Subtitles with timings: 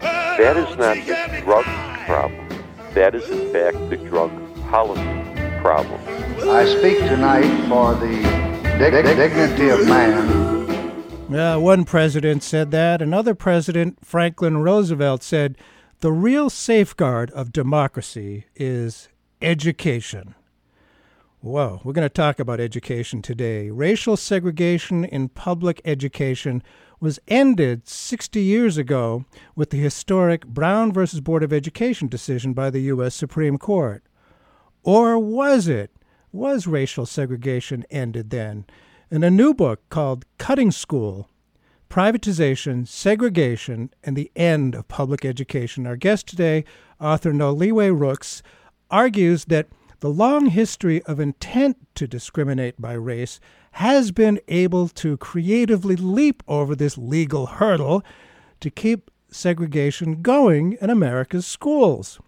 [0.00, 1.64] that is not the drug
[2.06, 2.48] problem.
[2.94, 4.30] That is, in fact, the drug
[4.68, 5.02] policy
[5.60, 6.00] problem.
[6.48, 8.22] I speak tonight for the
[8.78, 10.50] dig- dignity of man.
[11.32, 13.00] Uh, one president said that.
[13.00, 15.56] Another president, Franklin Roosevelt, said
[16.00, 19.08] the real safeguard of democracy is
[19.40, 20.34] education.
[21.42, 23.70] Whoa, we're going to talk about education today.
[23.70, 26.62] Racial segregation in public education
[27.00, 29.24] was ended 60 years ago
[29.56, 33.14] with the historic Brown versus Board of Education decision by the U.S.
[33.14, 34.04] Supreme Court.
[34.82, 35.90] Or was it?
[36.32, 38.66] Was racial segregation ended then?
[39.10, 41.28] In a new book called Cutting School
[41.88, 46.64] Privatization, Segregation, and the End of Public Education, our guest today,
[47.00, 48.44] author Noliwe Rooks,
[48.92, 49.66] argues that
[49.98, 53.40] the long history of intent to discriminate by race
[53.72, 58.02] has been able to creatively leap over this legal hurdle
[58.60, 62.18] to keep segregation going in America's schools.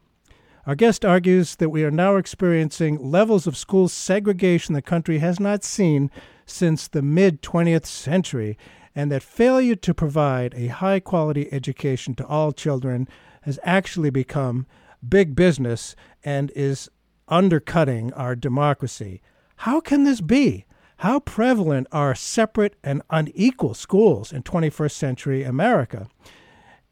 [0.64, 5.40] Our guest argues that we are now experiencing levels of school segregation the country has
[5.40, 6.10] not seen
[6.46, 8.56] since the mid 20th century,
[8.94, 13.08] and that failure to provide a high quality education to all children
[13.42, 14.66] has actually become
[15.06, 16.88] big business and is
[17.26, 19.20] undercutting our democracy.
[19.56, 20.64] How can this be?
[21.02, 26.06] How prevalent are separate and unequal schools in 21st century America?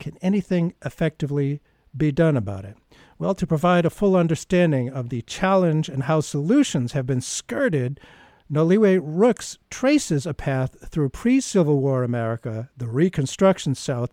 [0.00, 1.60] Can anything effectively
[1.96, 2.76] be done about it?
[3.20, 8.00] Well, to provide a full understanding of the challenge and how solutions have been skirted,
[8.52, 14.10] Noliwe Rooks traces a path through pre Civil War America, the Reconstruction South,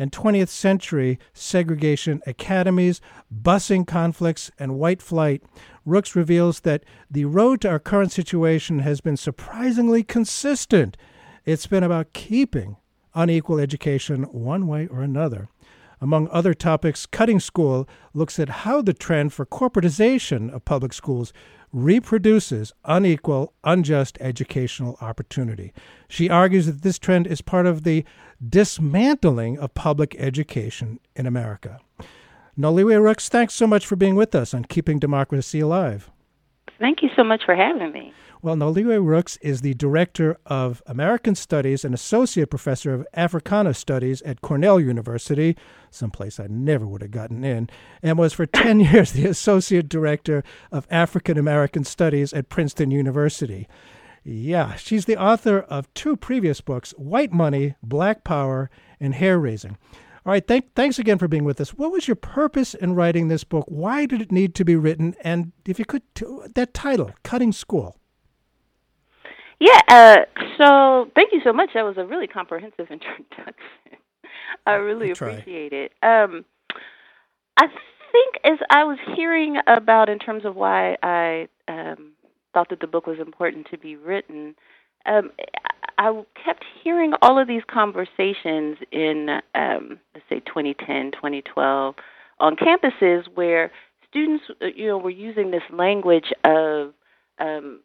[0.00, 5.42] and 20th century segregation academies, busing conflicts, and white flight,
[5.84, 10.96] Rooks reveals that the road to our current situation has been surprisingly consistent.
[11.44, 12.78] It's been about keeping
[13.14, 15.50] unequal education one way or another.
[16.00, 21.30] Among other topics, Cutting School looks at how the trend for corporatization of public schools
[21.72, 25.74] reproduces unequal, unjust educational opportunity.
[26.08, 28.04] She argues that this trend is part of the
[28.46, 31.78] dismantling of public education in America.
[32.58, 36.10] Noliwe Rooks, thanks so much for being with us on Keeping Democracy Alive.
[36.78, 38.12] Thank you so much for having me.
[38.42, 44.22] Well, Noliwe Rooks is the Director of American Studies and Associate Professor of Africana Studies
[44.22, 45.58] at Cornell University,
[45.90, 47.68] someplace I never would have gotten in,
[48.02, 53.68] and was for 10 years the Associate Director of African American Studies at Princeton University.
[54.32, 58.70] Yeah, she's the author of two previous books White Money, Black Power,
[59.00, 59.76] and Hair Raising.
[60.24, 61.70] All right, thank, thanks again for being with us.
[61.70, 63.64] What was your purpose in writing this book?
[63.66, 65.16] Why did it need to be written?
[65.24, 66.02] And if you could,
[66.54, 67.96] that title, Cutting School.
[69.58, 70.18] Yeah, uh,
[70.58, 71.70] so thank you so much.
[71.74, 73.98] That was a really comprehensive introduction.
[74.64, 75.92] I really appreciate it.
[76.04, 76.44] Um,
[77.56, 77.66] I
[78.12, 82.12] think as I was hearing about in terms of why I um,
[82.52, 84.54] thought that the book was important to be written,
[85.06, 85.30] um,
[85.98, 91.94] I kept hearing all of these conversations in, um, let's say, 2010, 2012,
[92.38, 93.70] on campuses where
[94.08, 96.94] students, uh, you know, were using this language of
[97.38, 97.80] um,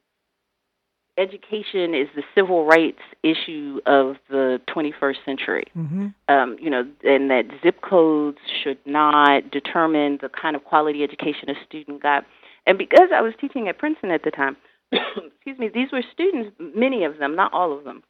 [1.18, 5.66] education is the civil rights issue of the 21st century.
[5.76, 6.08] Mm-hmm.
[6.28, 11.50] Um, you know, and that zip codes should not determine the kind of quality education
[11.50, 12.26] a student got.
[12.66, 14.58] And because I was teaching at Princeton at the time,
[14.92, 18.04] excuse me, these were students, many of them, not all of them.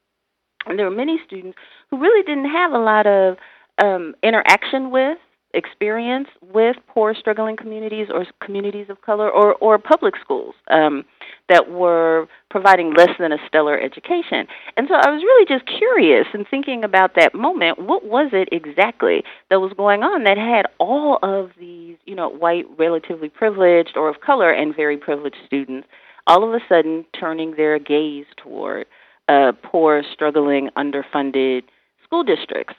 [0.66, 1.57] And there were many students
[1.92, 3.38] who really didn't have a lot of
[3.84, 5.18] um, interaction with,
[5.56, 11.04] experience with poor, struggling communities or communities of color or, or public schools um,
[11.50, 14.48] that were providing less than a stellar education.
[14.78, 17.80] And so I was really just curious and thinking about that moment.
[17.80, 22.30] What was it exactly that was going on that had all of these, you know,
[22.30, 25.88] white, relatively privileged or of color and very privileged students
[26.28, 28.88] all of a sudden turning their gaze toward
[29.28, 31.63] uh, poor, struggling, underfunded
[32.04, 32.75] school districts.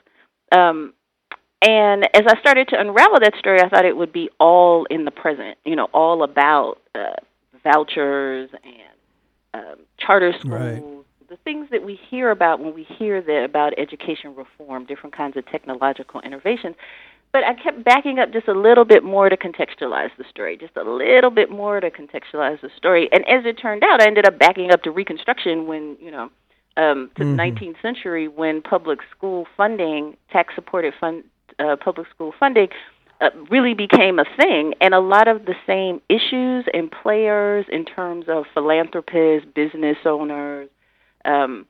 [0.51, 0.93] Um,
[1.61, 5.05] and as I started to unravel that story, I thought it would be all in
[5.05, 7.15] the present, you know, all about uh,
[7.63, 8.97] vouchers and
[9.53, 11.29] um, charter schools, right.
[11.29, 15.35] the things that we hear about when we hear that about education reform, different kinds
[15.35, 16.75] of technological innovations.
[17.33, 20.77] But I kept backing up just a little bit more to contextualize the story, just
[20.77, 23.09] a little bit more to contextualize the story.
[23.11, 26.29] And as it turned out, I ended up backing up to Reconstruction when, you know,
[26.77, 27.31] um, to Mhm.
[27.31, 31.23] the 19th century when public school funding, tax supported fund,
[31.59, 32.69] uh, public school funding,
[33.21, 34.73] uh, really became a thing.
[34.81, 40.69] And a lot of the same issues and players in terms of philanthropists, business owners,
[41.25, 41.65] um,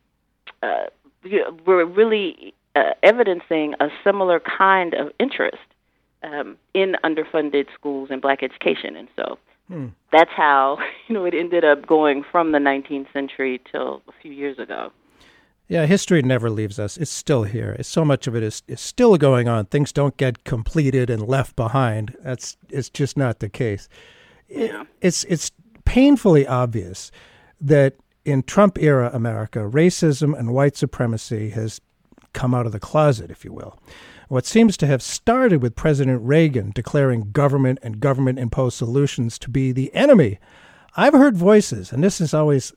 [0.61, 0.85] uh,
[1.65, 5.57] were really uh, evidencing a similar kind of interest
[6.23, 8.95] um, in underfunded schools and black education.
[8.95, 9.37] And so
[9.67, 9.87] Hmm.
[10.11, 10.77] that's how
[11.07, 14.91] you know it ended up going from the 19th century till a few years ago.
[15.67, 16.95] Yeah, history never leaves us.
[16.97, 17.75] It's still here.
[17.77, 19.65] It's, so much of it is, is still going on.
[19.65, 22.15] Things don't get completed and left behind.
[22.23, 23.89] That's it's just not the case.
[24.47, 24.83] It- Yeah.
[25.01, 25.51] it's it's
[25.83, 27.11] painfully obvious
[27.59, 31.81] that in Trump era America, racism and white supremacy has
[32.33, 33.77] come out of the closet, if you will.
[34.29, 39.49] What seems to have started with President Reagan declaring government and government imposed solutions to
[39.49, 40.39] be the enemy.
[40.95, 42.73] I've heard voices, and this is always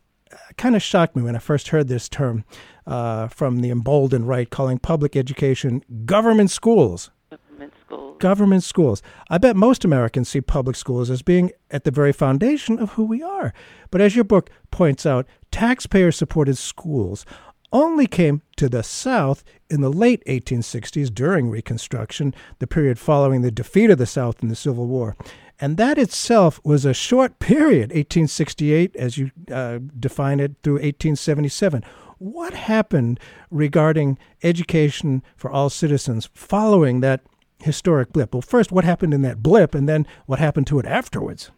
[0.57, 2.45] kind of shocked me when I first heard this term
[2.87, 7.11] uh, from the emboldened right, calling public education government schools.
[7.31, 8.17] Government schools.
[8.19, 9.03] Government schools.
[9.29, 13.05] I bet most Americans see public schools as being at the very foundation of who
[13.05, 13.53] we are.
[13.91, 17.25] But as your book points out, taxpayer supported schools
[17.73, 23.51] only came to the South in the late 1860s during Reconstruction, the period following the
[23.51, 25.17] defeat of the South in the Civil War.
[25.61, 31.85] And that itself was a short period, 1868, as you uh, define it, through 1877.
[32.19, 33.21] What happened
[33.51, 37.21] regarding education for all citizens following that
[37.61, 38.35] historic blip?
[38.35, 41.51] Well, first, what happened in that blip, and then what happened to it afterwards?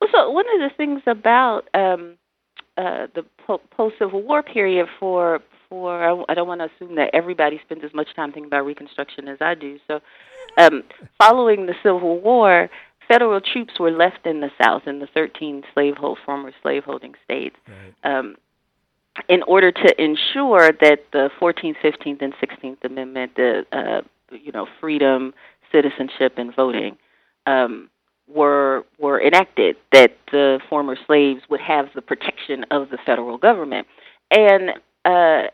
[0.00, 2.16] Well, so one of the things about um,
[2.76, 7.10] uh, the po- post Civil War period for for I, don't want to assume that
[7.12, 9.78] everybody spends as much time thinking about Reconstruction as I do.
[9.88, 10.00] So,
[10.58, 10.84] um,
[11.18, 12.68] following the Civil War,
[13.08, 17.56] federal troops were left in the South in the 13 slavehold former slaveholding states.
[18.04, 18.36] Um,
[19.28, 24.66] in order to ensure that the 14th, 15th, and 16th Amendment, the uh, you know
[24.80, 25.34] freedom,
[25.70, 26.96] citizenship, and voting,
[27.46, 27.88] um,
[28.26, 33.86] were were enacted, that the former slaves would have the protection of the federal government,
[34.30, 34.70] and
[35.04, 35.48] uh,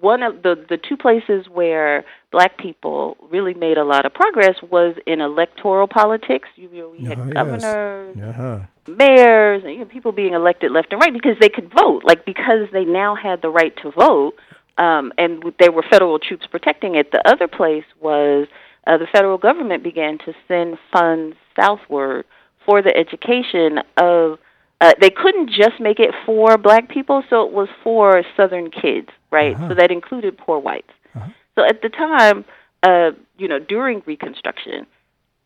[0.00, 4.56] one of the the two places where black people really made a lot of progress
[4.70, 6.48] was in electoral politics.
[6.56, 7.32] You know, we had yes.
[7.32, 8.58] governors, Uh-huh.
[8.86, 12.24] mayors and you know, people being elected left and right because they could vote like
[12.24, 14.34] because they now had the right to vote
[14.78, 18.46] um and there were federal troops protecting it the other place was
[18.86, 22.24] uh, the federal government began to send funds southward
[22.64, 24.38] for the education of
[24.80, 29.08] uh, they couldn't just make it for black people so it was for southern kids
[29.30, 29.68] right Uh-huh.
[29.68, 31.28] so that included poor whites Uh-huh.
[31.56, 32.44] so at the time
[32.82, 34.86] uh you know during reconstruction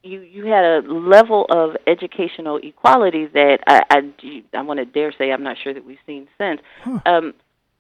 [0.03, 5.13] you you had a level of educational equality that I I, I want to dare
[5.19, 6.61] say I'm not sure that we've seen since,
[7.07, 7.33] um,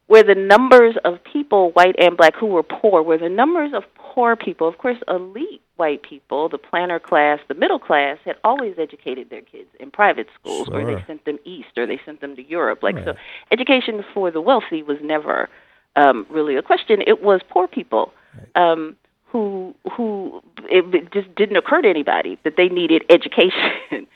[0.06, 3.82] where the numbers of people, white and black, who were poor, where the numbers of
[3.94, 8.74] poor people, of course, elite white people, the planter class, the middle class, had always
[8.78, 12.36] educated their kids in private schools, or they sent them east, or they sent them
[12.36, 12.82] to Europe.
[12.82, 13.14] Like so,
[13.50, 15.48] education for the wealthy was never
[15.96, 17.02] um, really a question.
[17.06, 18.12] It was poor people.
[18.54, 18.96] Um,
[19.34, 20.40] who who
[20.70, 24.06] it it just didn't occur to anybody that they needed education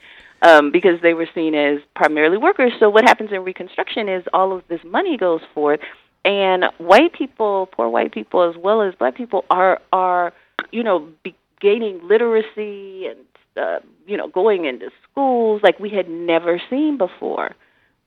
[0.42, 2.72] um, because they were seen as primarily workers.
[2.78, 5.80] So what happens in Reconstruction is all of this money goes forth,
[6.24, 10.32] and white people, poor white people as well as black people, are are
[10.70, 13.20] you know be gaining literacy and
[13.56, 17.54] uh, you know going into schools like we had never seen before.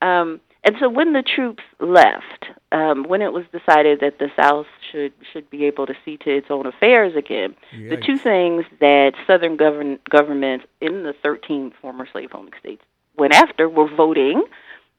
[0.00, 4.66] Um, and so when the troops left, um, when it was decided that the South
[4.90, 7.56] should should be able to see to its own affairs again,
[7.90, 12.82] the two things that Southern govern, governments in the 13 former slaveholding states
[13.16, 14.44] went after were voting,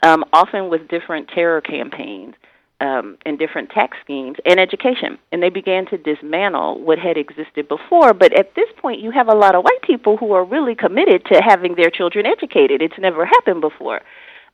[0.03, 2.35] um, often with different terror campaigns
[2.83, 5.17] um, and different tax schemes, and education.
[5.31, 8.13] And they began to dismantle what had existed before.
[8.13, 11.23] But at this point, you have a lot of white people who are really committed
[11.31, 12.81] to having their children educated.
[12.81, 14.01] It's never happened before.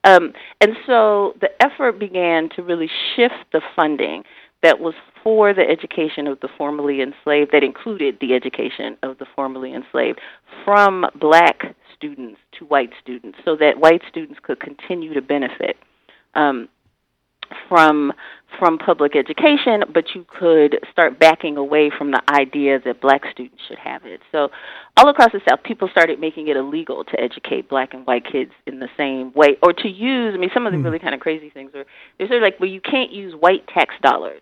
[0.03, 4.23] Um, and so the effort began to really shift the funding
[4.61, 4.93] that was
[5.23, 10.19] for the education of the formerly enslaved, that included the education of the formerly enslaved
[10.63, 15.77] from black students to white students, so that white students could continue to benefit.
[16.35, 16.69] Um,
[17.67, 18.13] from
[18.57, 23.61] from public education, but you could start backing away from the idea that black students
[23.67, 24.21] should have it.
[24.31, 24.49] So,
[24.97, 28.51] all across the South, people started making it illegal to educate black and white kids
[28.65, 30.33] in the same way, or to use.
[30.33, 30.83] I mean, some of the mm.
[30.83, 31.85] really kind of crazy things are
[32.17, 34.41] they're sort of like, well, you can't use white tax dollars.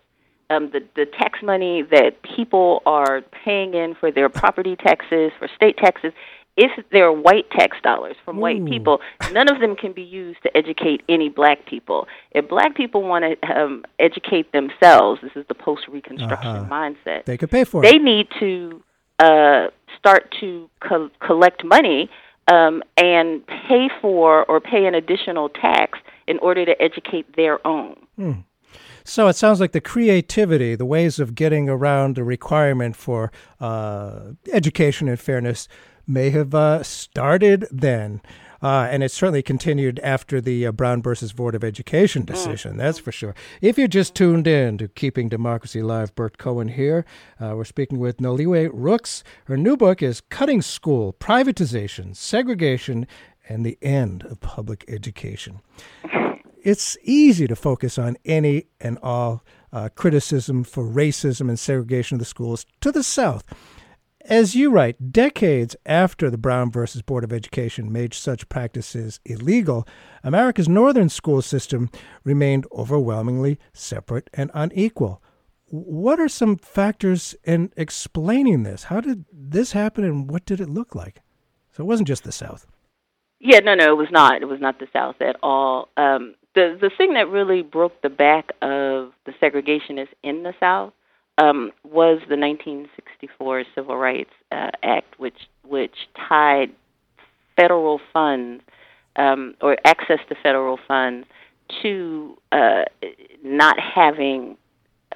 [0.50, 5.48] Um, the the tax money that people are paying in for their property taxes, for
[5.54, 6.12] state taxes,
[6.58, 8.40] if they're white tax dollars from Ooh.
[8.40, 9.00] white people,
[9.32, 12.08] none of them can be used to educate any black people.
[12.32, 16.68] If black people want to um, educate themselves, this is the post Reconstruction uh-huh.
[16.70, 17.24] mindset.
[17.24, 17.92] They could pay for they it.
[17.92, 18.82] They need to
[19.20, 19.66] uh,
[19.98, 22.10] start to co- collect money
[22.48, 27.96] um, and pay for or pay an additional tax in order to educate their own.
[28.16, 28.32] Hmm.
[29.04, 34.32] So it sounds like the creativity, the ways of getting around the requirement for uh,
[34.52, 35.66] education and fairness
[36.08, 38.20] may have uh, started then.
[38.60, 42.26] Uh, and it certainly continued after the uh, Brown versus Board of Education mm.
[42.26, 43.34] decision, that's for sure.
[43.60, 47.04] If you just tuned in to Keeping Democracy Live, Burt Cohen here.
[47.40, 49.22] Uh, we're speaking with Noliwe Rooks.
[49.44, 53.06] Her new book is Cutting School Privatization, Segregation,
[53.48, 55.60] and the End of Public Education.
[56.64, 62.18] It's easy to focus on any and all uh, criticism for racism and segregation of
[62.18, 63.44] the schools to the South.
[64.28, 69.88] As you write, decades after the Brown versus Board of Education made such practices illegal,
[70.22, 71.88] America's northern school system
[72.24, 75.22] remained overwhelmingly separate and unequal.
[75.70, 78.84] What are some factors in explaining this?
[78.84, 81.22] How did this happen and what did it look like?
[81.72, 82.66] So it wasn't just the South.
[83.40, 84.42] Yeah, no, no, it was not.
[84.42, 85.88] It was not the South at all.
[85.96, 90.92] Um, the the thing that really broke the back of the segregationists in the South
[91.38, 96.70] um, was the 1964 Civil Rights uh, Act, which which tied
[97.56, 98.62] federal funds
[99.16, 101.26] um, or access to federal funds
[101.82, 102.84] to uh,
[103.42, 104.56] not having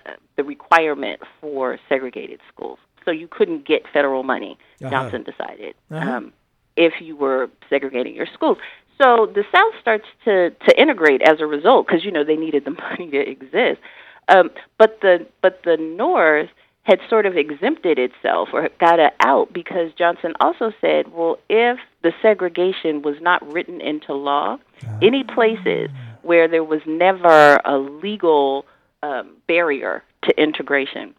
[0.04, 2.78] uh, the requirement for segregated schools.
[3.04, 4.58] So you couldn't get federal money.
[4.80, 4.90] Uh-huh.
[4.90, 6.10] Johnson decided uh-huh.
[6.10, 6.32] um,
[6.76, 8.58] if you were segregating your schools.
[8.98, 12.64] So the South starts to to integrate as a result because you know they needed
[12.64, 13.80] the money to exist.
[14.28, 16.48] Um, but the but the North
[16.84, 21.78] had sort of exempted itself or got it out because Johnson also said, well, if
[22.02, 24.58] the segregation was not written into law,
[25.00, 25.90] any places
[26.22, 28.66] where there was never a legal
[29.02, 31.14] um, barrier to integration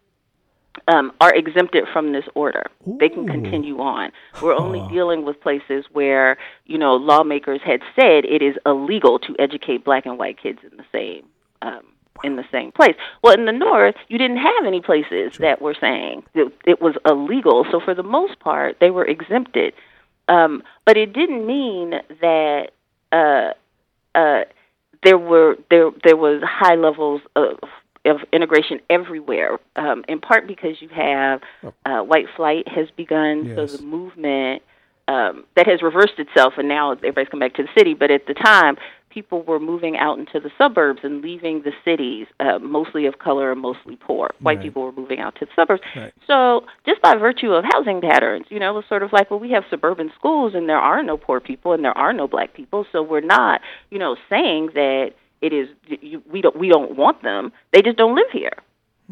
[0.88, 2.66] um, are exempted from this order.
[2.88, 2.98] Ooh.
[3.00, 4.12] They can continue on.
[4.42, 9.36] We're only dealing with places where you know lawmakers had said it is illegal to
[9.40, 11.26] educate black and white kids in the same
[11.62, 11.84] um,
[12.24, 12.96] in the same place.
[13.24, 15.46] Well, in the North, you didn't have any places sure.
[15.46, 17.66] that were saying that it was illegal.
[17.72, 19.74] So for the most part, they were exempted.
[20.28, 22.72] Um, but it didn't mean that
[23.12, 23.52] uh,
[24.18, 24.44] uh,
[25.04, 27.60] there were there there was high levels of
[28.06, 29.60] of integration everywhere.
[29.76, 31.74] Um, in part because you have oh.
[31.86, 33.56] uh, white flight has begun, yes.
[33.56, 34.62] so the movement
[35.08, 37.94] um, that has reversed itself, and now everybody's come back to the city.
[37.94, 38.78] But at the time,
[39.14, 43.52] people were moving out into the suburbs and leaving the cities, uh, mostly of color
[43.52, 44.32] and mostly poor.
[44.40, 44.64] White right.
[44.64, 45.82] people were moving out to the suburbs.
[45.96, 46.14] Right.
[46.26, 49.40] So, just by virtue of housing patterns, you know, it was sort of like, well,
[49.40, 52.54] we have suburban schools and there are no poor people and there are no black
[52.54, 56.96] people, so we're not, you know, saying that it is you, we don't we don't
[56.96, 57.52] want them.
[57.74, 58.54] They just don't live here.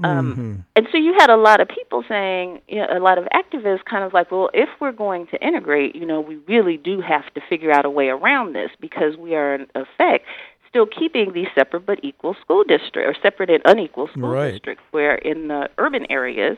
[0.04, 0.56] Um, mm-hmm.
[0.76, 3.84] And so you had a lot of people saying, you know, a lot of activists
[3.86, 7.32] kind of like, well, if we're going to integrate, you know, we really do have
[7.34, 10.26] to figure out a way around this because we are, in effect,
[10.70, 14.54] still keeping these separate but equal school districts or separate and unequal school right.
[14.54, 16.58] districts, where in the urban areas,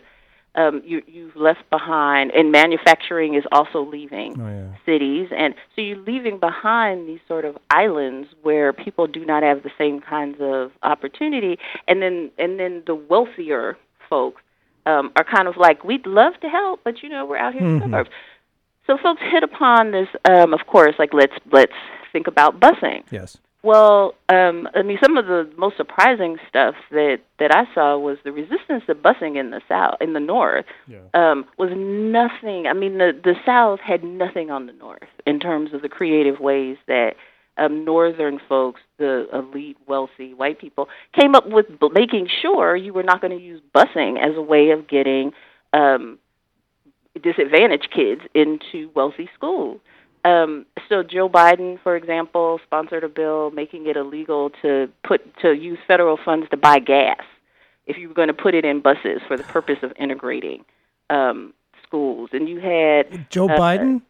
[0.55, 4.75] um, you, you've left behind, and manufacturing is also leaving oh, yeah.
[4.85, 9.63] cities, and so you're leaving behind these sort of islands where people do not have
[9.63, 11.57] the same kinds of opportunity,
[11.87, 13.77] and then and then the wealthier
[14.09, 14.41] folks
[14.85, 17.61] um, are kind of like, we'd love to help, but you know we're out here
[17.61, 17.69] mm-hmm.
[17.69, 17.93] in the mm-hmm.
[17.93, 18.09] suburbs.
[18.85, 21.73] So folks hit upon this, um, of course, like let's let's
[22.11, 23.03] think about busing.
[23.11, 23.37] Yes.
[23.63, 28.17] Well, um, I mean, some of the most surprising stuff that that I saw was
[28.25, 30.99] the resistance to busing in the south, in the north, yeah.
[31.13, 32.67] um, was nothing.
[32.67, 36.41] I mean, the the South had nothing on the North in terms of the creative
[36.41, 37.13] ways that
[37.57, 43.03] um, northern folks, the elite, wealthy white people, came up with making sure you were
[43.03, 45.31] not going to use busing as a way of getting
[45.71, 46.19] um,
[47.21, 49.79] disadvantaged kids into wealthy schools.
[50.25, 55.53] Um, so Joe Biden, for example, sponsored a bill making it illegal to put to
[55.53, 57.21] use federal funds to buy gas
[57.85, 60.63] if you were going to put it in buses for the purpose of integrating
[61.09, 61.53] um,
[61.85, 62.29] schools.
[62.31, 64.01] And you had Joe uh, Biden.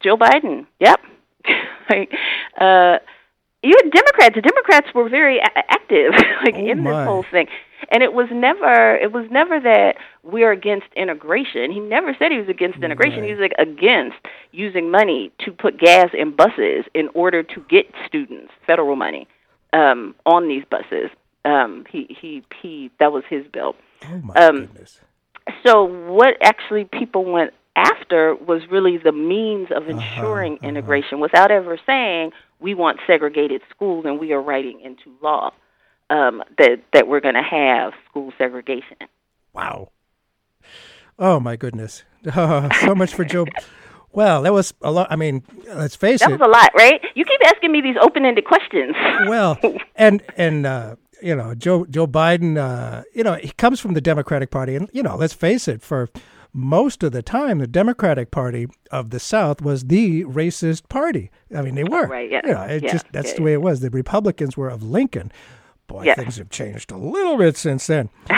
[0.00, 0.66] Joe Biden.
[0.80, 1.00] Yep.
[1.90, 2.12] like,
[2.60, 2.98] uh,
[3.62, 4.34] you had Democrats.
[4.34, 6.12] The Democrats were very a- active,
[6.44, 6.90] like Oh, in my.
[7.02, 7.46] this whole thing.
[7.90, 11.70] And it was never, it was never that we're against integration.
[11.72, 13.24] He never said he was against integration.
[13.24, 14.16] He was like against
[14.52, 19.26] using money to put gas in buses in order to get students federal money
[19.72, 21.10] um, on these buses.
[21.44, 22.90] Um, he he he.
[23.00, 23.74] That was his bill.
[24.04, 25.00] Oh my Um, goodness.
[25.66, 31.50] So what actually people went after was really the means of Uh-huh, ensuring integration without
[31.50, 32.30] ever saying
[32.62, 35.52] we want segregated schools and we are writing into law
[36.10, 38.96] um, that that we're going to have school segregation.
[39.52, 39.90] Wow.
[41.18, 42.04] Oh my goodness.
[42.34, 43.46] so much for Joe.
[44.12, 45.08] Well, that was a lot.
[45.10, 46.38] I mean, let's face That it.
[46.38, 47.00] That was a lot, right?
[47.14, 48.94] You keep asking me these open-ended questions.
[49.26, 49.58] well,
[49.96, 54.00] and and uh, you know, Joe Joe Biden, uh, you know, he comes from the
[54.00, 56.10] Democratic Party, and you know, let's face it, for
[56.52, 61.30] most of the time, the Democratic Party of the South was the racist party.
[61.56, 62.06] I mean, they were.
[62.06, 63.80] right, yeah, You know, it yeah, just that's yeah, the way it was.
[63.80, 65.32] The Republicans were of Lincoln.
[65.86, 66.18] Boy, Yes.
[66.18, 68.08] things have changed a little bit since then.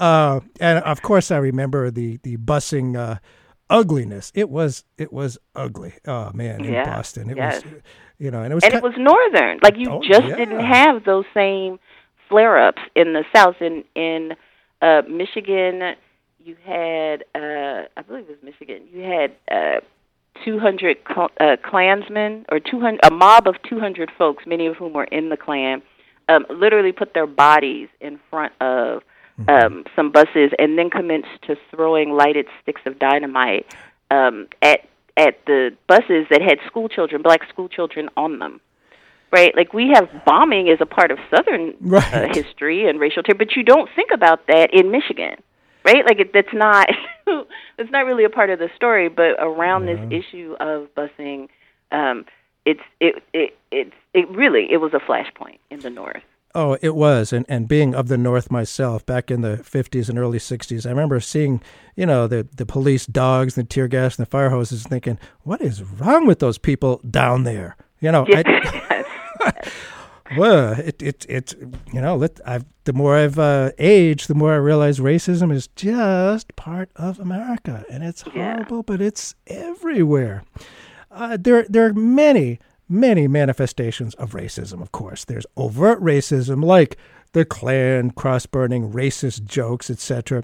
[0.00, 3.16] uh, and of course, I remember the the busing uh,
[3.68, 4.32] ugliness.
[4.34, 5.94] It was it was ugly.
[6.06, 7.64] Oh man, in Yeah, Boston, it yes.
[7.64, 7.74] was
[8.18, 9.58] you know, and it was and it was northern.
[9.62, 10.36] Like you Oh, just yeah.
[10.36, 11.78] didn't have those same
[12.28, 13.56] flare-ups in the South.
[13.60, 14.32] In in
[14.82, 15.94] uh, Michigan,
[16.44, 18.82] you had uh, I believe it was Michigan.
[18.92, 19.80] You had uh,
[20.44, 25.04] 200 cl- uh, Klansmen or 200 a mob of 200 folks, many of whom were
[25.04, 25.82] in the Klan,
[26.28, 29.02] um, literally put their bodies in front of
[29.48, 33.66] um, some buses and then commenced to throwing lighted sticks of dynamite
[34.10, 34.80] um, at
[35.16, 38.60] at the buses that had school children, black school children on them.
[39.32, 43.38] Right, like we have bombing as a part of Southern uh, history and racial terror,
[43.38, 45.36] but you don't think about that in Michigan,
[45.92, 46.04] right?
[46.06, 46.88] Like it, that's not
[47.78, 49.08] it's not really a part of the story.
[49.08, 51.48] But around this issue of busing,
[51.92, 52.24] um,
[52.64, 56.22] it's it it it's it really it was a flashpoint in the North.
[56.52, 60.18] Oh, it was, and and being of the North myself, back in the fifties and
[60.18, 61.62] early sixties, I remember seeing,
[61.94, 65.18] you know, the the police dogs, and the tear gas, and the fire hoses, thinking,
[65.42, 67.76] what is wrong with those people down there?
[68.00, 69.04] You know, I,
[70.36, 71.54] well, it it it,
[71.92, 75.68] you know, let I've the more I've uh, aged, the more I realize racism is
[75.68, 78.52] just part of America, and it's Yeah.
[78.54, 80.42] horrible, but it's everywhere.
[81.10, 84.80] Uh, there, there are many, many manifestations of racism.
[84.80, 86.96] Of course, there's overt racism, like
[87.32, 90.42] the Klan cross-burning racist jokes, etc.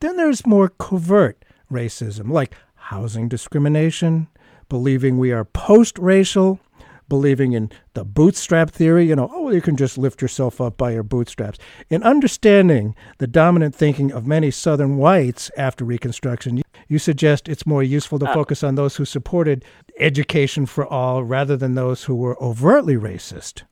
[0.00, 4.28] Then there's more covert racism, like housing discrimination,
[4.68, 6.60] believing we are post-racial,
[7.08, 10.90] believing in the bootstrap theory, you know, oh, you can just lift yourself up by
[10.90, 11.58] your bootstraps.
[11.90, 17.82] In understanding the dominant thinking of many Southern whites after Reconstruction, you suggest it's more
[17.82, 19.64] useful to focus on those who supported
[19.98, 23.62] education for all rather than those who were overtly racist.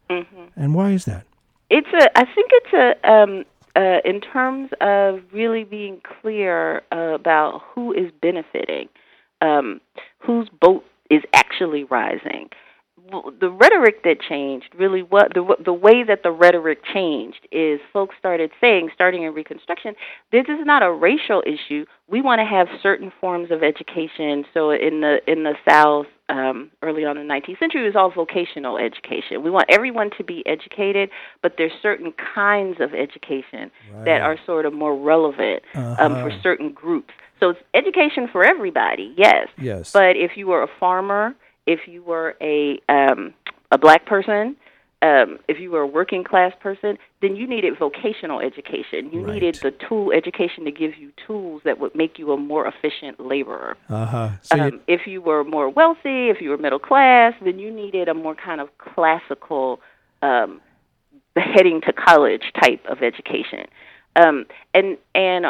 [0.57, 1.27] And why is that?
[1.71, 2.19] It's a.
[2.19, 3.11] I think it's a.
[3.11, 3.45] Um,
[3.77, 8.89] uh, in terms of really being clear uh, about who is benefiting,
[9.41, 9.81] um,
[10.21, 12.49] whose boat is actually rising.
[13.11, 18.15] The rhetoric that changed really what the the way that the rhetoric changed is folks
[18.19, 19.95] started saying, starting in Reconstruction,
[20.33, 21.85] this is not a racial issue.
[22.09, 24.45] We want to have certain forms of education.
[24.55, 27.97] So in the in the South, um, early on in the 19th century, it was
[27.97, 29.43] all vocational education.
[29.43, 31.11] We want everyone to be educated,
[31.43, 33.71] but there's certain kinds of education
[34.05, 37.13] that are sort of more relevant um, for certain groups.
[37.41, 39.49] So it's education for everybody, yes.
[39.59, 39.93] Yes.
[39.93, 41.35] But if you were a farmer,
[41.67, 43.35] if you were a um,
[43.71, 44.57] a black person,
[45.03, 49.11] um, if you were a working class person, then you needed vocational education.
[49.13, 49.35] You Right.
[49.35, 53.21] needed the tool education to give you tools that would make you a more efficient
[53.21, 53.77] laborer.
[53.91, 54.29] Uh huh.
[54.43, 58.09] So Um, if you were more wealthy, if you were middle class, then you needed
[58.09, 59.81] a more kind of classical,
[60.23, 60.61] um,
[61.37, 63.67] heading to college type of education.
[64.17, 65.47] Um, and and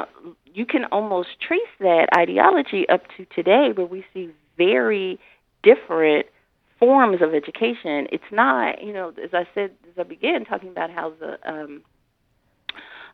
[0.55, 5.18] you can almost trace that ideology up to today, where we see very
[5.64, 6.27] different
[6.79, 8.07] forms of education.
[8.12, 11.83] It's not, you know, as I said, as I began talking about how the um,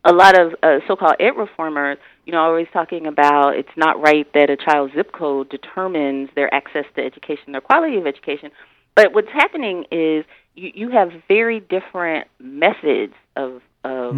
[0.05, 4.01] a lot of uh, so-called ed reformers, you know, are always talking about it's not
[4.01, 8.51] right that a child's zip code determines their access to education, their quality of education.
[8.97, 14.17] But what's happening is you, you have very different methods of, of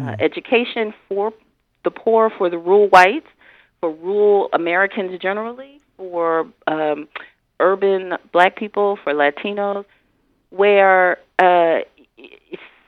[0.00, 1.32] uh, education for
[1.82, 3.26] the poor, for the rural whites,
[3.80, 7.08] for rural Americans generally, for um,
[7.60, 9.84] urban black people, for Latinos,
[10.50, 11.80] where uh,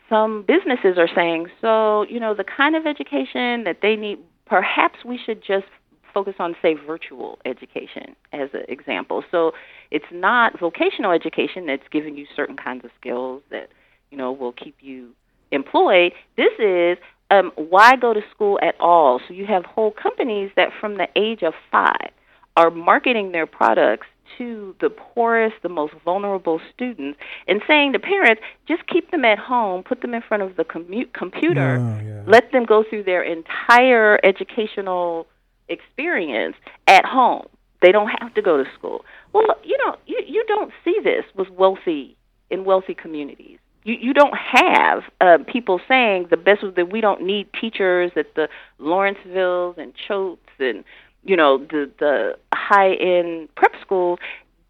[0.08, 4.98] some businesses are saying, so, you know, the kind of education that they need, perhaps
[5.04, 5.66] we should just
[6.14, 9.22] focus on, say, virtual education as an example.
[9.30, 9.52] So
[9.90, 13.68] it's not vocational education that's giving you certain kinds of skills that,
[14.10, 15.10] you know, will keep you
[15.50, 16.12] employed.
[16.36, 16.98] This is
[17.30, 19.20] um, why go to school at all?
[19.26, 22.10] So you have whole companies that from the age of five
[22.56, 24.06] are marketing their products
[24.38, 29.38] to the poorest, the most vulnerable students, and saying to parents, just keep them at
[29.38, 32.22] home, put them in front of the commu- computer, Oh, yeah.
[32.26, 35.26] let them go through their entire educational
[35.68, 37.46] experience at home.
[37.82, 39.04] They don't have to go to school.
[39.32, 42.16] Well, you know, you you don't see this with wealthy
[42.50, 43.58] in wealthy communities.
[43.84, 48.12] You you don't have uh, people saying the best was that we don't need teachers
[48.16, 48.48] at the
[48.80, 50.84] Lawrencevilles and Choates and
[51.24, 54.18] you know the the high end prep school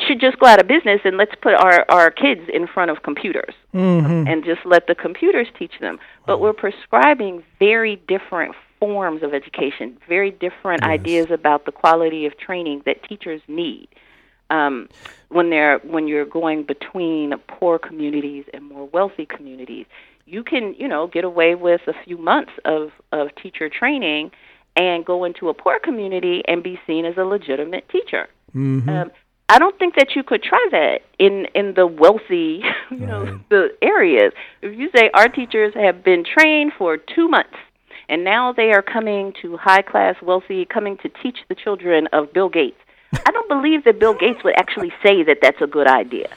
[0.01, 3.03] should just go out of business and let's put our our kids in front of
[3.03, 4.29] computers Mhm.
[4.31, 5.99] and just let the computers teach them.
[6.27, 12.37] But we're prescribing very different forms of education, very different ideas about the quality of
[12.37, 13.89] training that teachers need.
[14.51, 14.89] Um,
[15.29, 19.87] when they're when you're going between poor communities and more wealthy communities,
[20.27, 24.31] you can you know get away with a few months of of teacher training
[24.77, 28.29] and go into a poor community and be seen as a legitimate teacher.
[28.55, 28.89] Mhm.
[28.89, 29.11] Um,
[29.49, 33.75] I don't think that you could try that in in the wealthy, you know, the
[33.81, 34.33] areas.
[34.63, 37.57] If you say our teachers have been trained for two months,
[38.09, 42.33] and now they are coming to high class, wealthy, coming to teach the children of
[42.33, 42.81] Bill Gates.
[43.25, 46.29] I don't believe that Bill Gates would actually say that that's a good idea.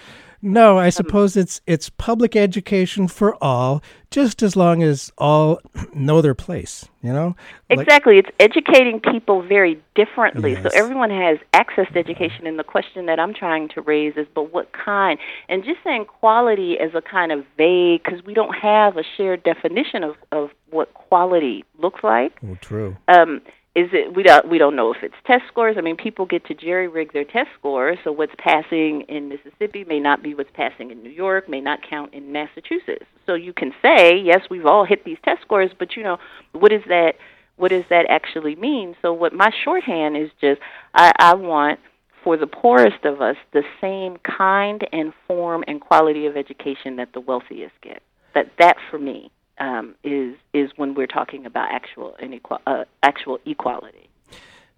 [0.41, 5.59] No, I suppose it's it's public education for all, just as long as all
[5.93, 6.87] know their place.
[7.01, 7.35] You know,
[7.69, 8.17] Like- Exactly.
[8.17, 10.55] It's educating people very differently.
[10.61, 12.45] So everyone has access to education.
[12.47, 15.17] And the question that I'm trying to raise is, but what kind?
[15.47, 19.43] And just saying quality as a kind of vague, because we don't have a shared
[19.43, 22.33] definition of, of what quality looks like.
[22.41, 22.97] well, true.
[23.07, 23.41] Um,
[23.79, 25.75] is it we don't we don't know if it's test scores.
[25.77, 29.85] I mean, people get to jerry rig their test scores, so what's passing in Mississippi
[29.85, 33.05] may not be what's passing in New York, may not count in Massachusetts.
[33.25, 36.17] So you can say, yes, we've all hit these test scores, but you know,
[36.51, 37.13] what is that?
[37.55, 38.95] What does that actually mean?
[39.01, 40.61] So what my shorthand is just,
[40.93, 41.79] I, I want
[42.23, 47.13] for the poorest of us the same kind and form and quality of education that
[47.13, 48.01] the wealthiest get.
[48.33, 53.39] That that for me um, is is when we're talking about actual inequal uh, actual
[53.45, 54.09] equality.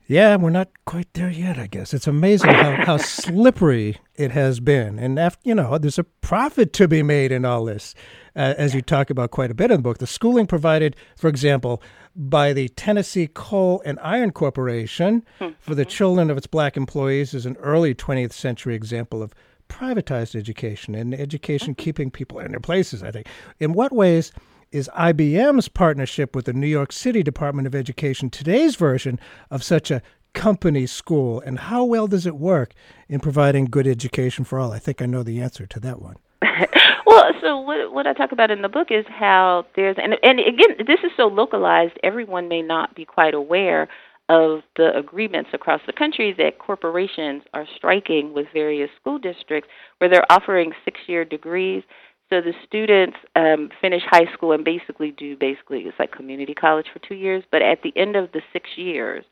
[0.08, 1.58] Yeah, we're not quite there yet.
[1.58, 6.00] I guess it's amazing how, how slippery it has been, and after, you know, there's
[6.00, 7.96] a profit to be made in all this,
[8.36, 10.00] uh, as you talk about quite a bit in the book.
[10.00, 11.82] The schooling provided, for example,
[12.13, 15.24] by the Tennessee Coal and Iron Corporation
[15.62, 19.34] for the children of its black employees is an early 20th century example of
[19.70, 23.02] privatized education and education keeping people in their places.
[23.02, 23.28] I think.
[23.60, 24.34] In what ways?
[24.72, 29.92] Is IBM's partnership with the New York City Department of Education today's version of such
[29.92, 30.02] a
[30.34, 32.72] company school, and how well does it work
[33.10, 34.72] in providing good education for all?
[34.72, 36.16] I think I know the answer to that one.
[37.06, 40.40] Well, so what what I talk about in the book is how there's and and
[40.40, 43.90] again this is so localized everyone may not be quite aware
[44.30, 50.10] of the agreements across the country that corporations are striking with various school districts where
[50.10, 51.84] they're offering 6-year degrees
[52.32, 56.88] so the students um, finish high school and basically do basically it's like community college
[56.91, 59.24] for 2 years but at the end of the 6 years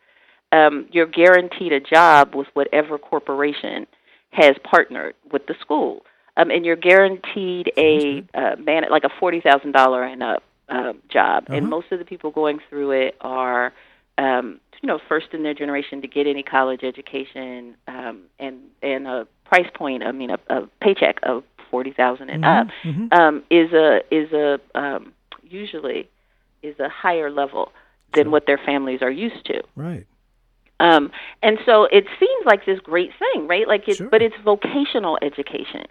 [0.52, 3.88] um, you're guaranteed a job with whatever corporation
[4.32, 6.04] has partnered with the school
[6.40, 10.94] um, and you're guaranteed a uh, man like a forty thousand dollar and up uh,
[11.10, 11.46] job.
[11.48, 11.68] And Uh-huh.
[11.68, 13.74] most of the people going through it are,
[14.18, 19.08] um, you know, first in their generation to get any college education, um, and and
[19.08, 20.04] a price point.
[20.04, 24.32] I mean, a, a paycheck of forty thousand and up Mhm, um, is a is
[24.34, 26.10] a um, usually
[26.62, 27.72] is a higher level
[28.14, 29.62] than what their families are used to.
[29.76, 30.06] Right.
[30.80, 31.12] Um,
[31.44, 33.68] and so it seems like this great thing, right?
[33.68, 35.86] Like it's, but it's vocational education.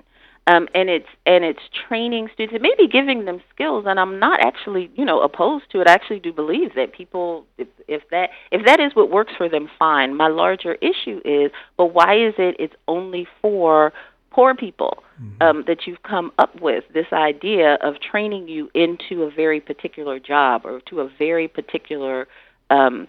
[0.47, 3.85] Um, and it's and it's training students and maybe giving them skills.
[3.87, 5.89] And I'm not actually, you know, opposed to it.
[5.89, 9.47] I actually do believe that people, if, if that if that is what works for
[9.51, 10.17] them, fine.
[10.17, 13.93] My larger issue is, but why is it it's only for
[14.39, 15.03] poor people
[15.41, 20.21] um, that you've come up with this idea of training you into a very particular
[20.21, 22.29] job or to a very particular
[22.71, 23.09] um,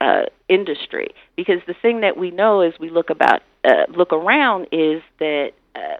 [0.00, 1.08] uh, industry?
[1.34, 5.50] Because the thing that we know as we look about uh, look around is that.
[5.74, 5.96] Uh,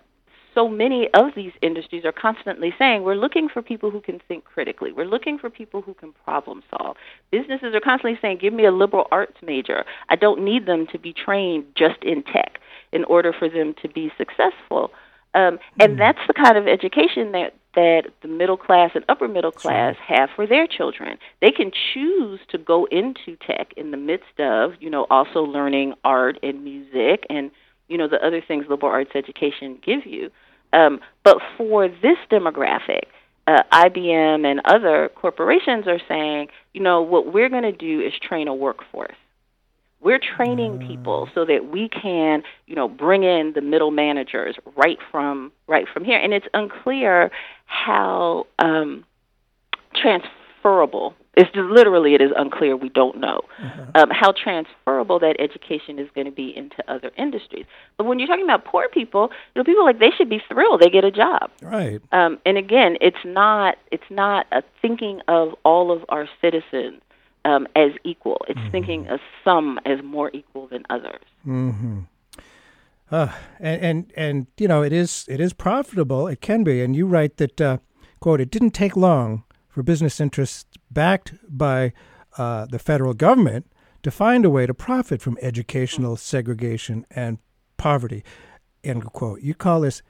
[0.54, 4.44] so many of these industries are constantly saying we're looking for people who can think
[4.44, 4.90] critically.
[4.90, 6.96] We're looking for people who can problem solve.
[7.30, 9.84] Businesses are constantly saying, give me a liberal arts major.
[10.08, 12.58] I don't need them to be trained just in tech
[12.92, 14.90] in order for them to be successful.
[15.34, 19.52] Um, and that's the kind of education that that the middle class and upper middle
[19.52, 21.18] class have for their children.
[21.40, 25.94] They can choose to go into tech in the midst of, you know, also learning
[26.02, 27.52] art and music and,
[27.86, 30.30] you know, the other things liberal arts education give you.
[30.72, 33.02] Um, but for this demographic,
[33.46, 38.12] uh, IBM and other corporations are saying, you know, what we're going to do is
[38.20, 39.16] train a workforce.
[40.00, 44.98] We're training people so that we can, you know, bring in the middle managers right
[45.10, 46.18] from right from here.
[46.18, 47.30] And it's unclear
[47.66, 49.04] how um,
[49.94, 51.14] transferable.
[51.36, 52.76] It's just literally it is unclear.
[52.76, 53.42] We don't know
[53.94, 57.64] um, how transferable that education is going to be into other industries.
[57.96, 60.80] But when you're talking about poor people, you know, people like they should be thrilled
[60.80, 61.50] they get a job.
[61.62, 62.00] Right.
[62.12, 67.02] Um, and again, it's not it's not a thinking of all of our citizens
[67.48, 68.38] um, as equal.
[68.48, 68.70] It's Mm-hmm.
[68.74, 71.24] thinking of some as more equal than others.
[71.46, 71.98] Mm-hmm.
[73.10, 73.32] Uh,
[73.68, 76.22] and, and and you know it is it is profitable.
[76.34, 77.78] It can be, and you write that uh,
[78.20, 81.92] quote It didn't take long for business interests backed by
[82.36, 83.64] uh, the federal government
[84.02, 87.38] to find a way to profit from educational segregation and
[87.78, 88.22] poverty.
[88.84, 89.40] End quote.
[89.40, 90.02] You call this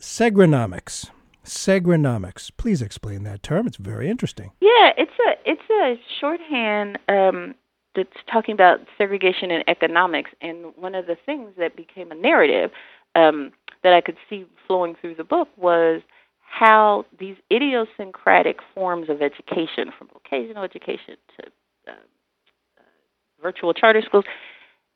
[0.00, 1.10] segrenomics.
[1.48, 2.50] Segrenomics.
[2.56, 3.66] Please explain that term.
[3.66, 4.52] It's very interesting.
[4.60, 7.54] Yeah, it's a it's a shorthand um,
[7.94, 10.30] that's talking about segregation and economics.
[10.40, 12.70] And one of the things that became a narrative
[13.14, 16.02] um, that I could see flowing through the book was
[16.40, 21.46] how these idiosyncratic forms of education, from vocational education to
[21.88, 24.24] uh, uh, virtual charter schools,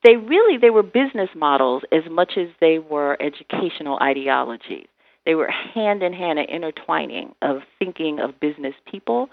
[0.04, 4.86] they really they were business models as much as they were educational ideologies.
[5.24, 9.28] They were hand in hand and intertwining of thinking of business people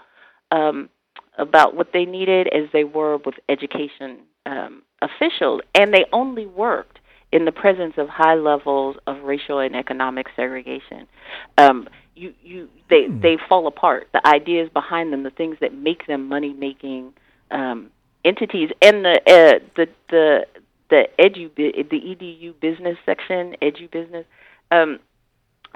[0.50, 0.88] um,
[1.38, 6.98] about what they needed as they were with education um, officials, and they only worked
[7.32, 11.06] in the presence of high levels of racial and economic segregation.
[11.58, 14.08] Um, you, you, they, they fall apart.
[14.12, 17.12] The ideas behind them, the things that make them money making
[17.50, 17.90] um,
[18.24, 20.46] entities, and the uh, the the
[20.90, 24.26] the edu the edu business section, edu business.
[24.70, 24.98] Um,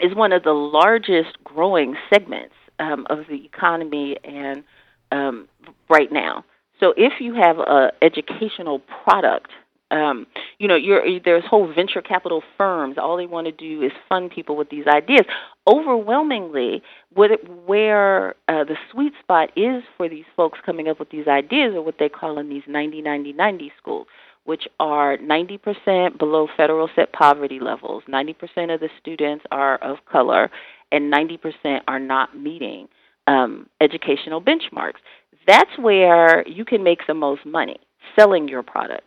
[0.01, 4.65] is one of the largest growing segments um, of the economy and
[5.13, 5.49] um,
[5.89, 6.45] right now.
[6.81, 9.51] So if you have a educational product,
[9.91, 10.27] um,
[10.59, 12.97] you know, you're, there's whole venture capital firms.
[12.99, 15.25] All they want to do is fund people with these ideas.
[15.69, 21.11] Overwhelmingly, what it, where uh, the sweet spot is for these folks coming up with
[21.11, 24.07] these ideas are what they call in these 90 90 90 schools
[24.45, 28.03] which are 90% below federal set poverty levels.
[28.09, 30.51] 90% of the students are of color,
[30.93, 32.89] and 90% are not meeting
[33.27, 35.01] um, educational benchmarks.
[35.47, 37.79] That's where you can make the most money
[38.17, 39.03] selling your product.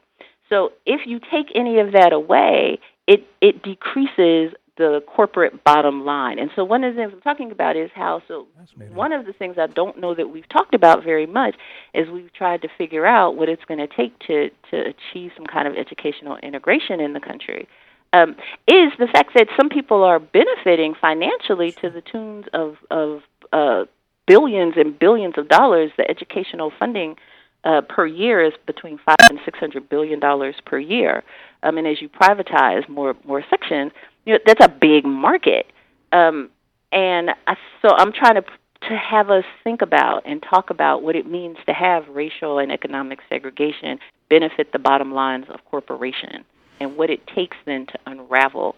[0.50, 6.40] So if you take any of that away, it, it decreases the corporate bottom line.
[6.40, 8.48] And so one of the things I'm talking about is how so
[8.94, 11.56] one of the things I don't know that we've talked about very much
[11.94, 15.46] is we've tried to figure out what it's going to take to to achieve some
[15.46, 17.68] kind of educational integration in the country.
[18.14, 18.36] Um,
[18.68, 23.86] is the fact that some people are benefiting financially to the tunes of of uh,
[24.28, 25.92] billions and billions of dollars.
[25.98, 27.16] The educational funding
[27.64, 31.24] uh, per year is between five and six hundred billion dollars per year.
[31.64, 33.92] Um, and as you privatize more more sections,
[34.28, 35.72] you know that's a big market.
[36.12, 36.50] Um,
[36.92, 38.44] and I, so I'm trying to
[38.90, 42.72] to have us think about and talk about what it means to have racial and
[42.72, 43.98] economic segregation
[44.30, 46.46] benefit the bottom lines of corporation
[46.80, 48.76] and what it takes then to unravel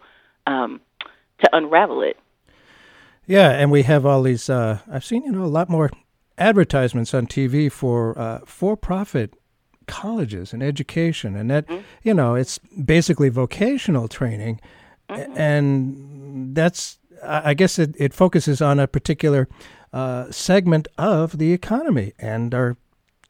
[0.48, 0.80] um,
[1.40, 2.18] to unravel it.
[3.26, 4.50] Yeah, and we have all these.
[4.50, 5.90] Uh, I've seen you know a lot more
[6.38, 9.34] advertisements on TV for uh, for-profit
[9.88, 11.82] colleges and education, and that mm-hmm.
[12.04, 14.62] you know it's basically vocational training,
[15.10, 15.38] mm-hmm.
[15.38, 19.48] and that's I guess it, it focuses on a particular
[19.91, 22.78] uh, segment of the economy and our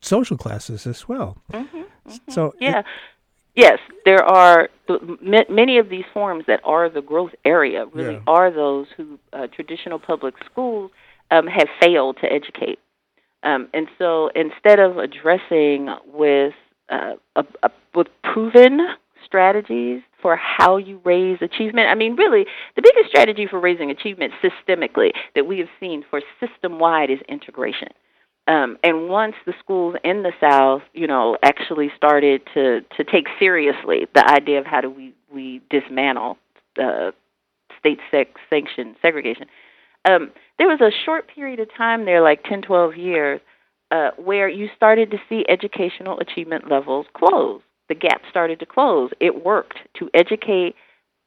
[0.02, 1.38] social classes as well.
[1.52, 1.82] Mm-hmm,
[2.30, 2.80] so yeah.
[2.80, 2.86] It,
[3.56, 4.70] yes, there are
[5.50, 7.86] many of these forms that are the growth area.
[7.86, 8.22] Really, yeah.
[8.28, 10.92] are those who uh, traditional public schools
[11.32, 12.80] um, have failed to educate,
[13.44, 16.54] um, and so instead of addressing with
[16.90, 18.80] uh, a, a, with proven
[19.30, 21.88] strategies for how you raise achievement.
[21.88, 26.22] I mean, really, the biggest strategy for raising achievement systemically that we have seen for
[26.40, 27.90] system wide is integration.
[28.48, 33.28] Um, and once the schools in the South, you know, actually started to to take
[33.38, 36.38] seriously the idea of how do we we dismantle
[36.82, 37.12] uh,
[37.80, 39.46] state sex sanctioned segregation,
[40.10, 43.42] um, there was a short period of time there, like 10, 12 years,
[43.92, 47.62] uh, where you started to see educational achievement levels close.
[47.90, 49.12] The gap started to close.
[49.20, 50.76] It worked to educate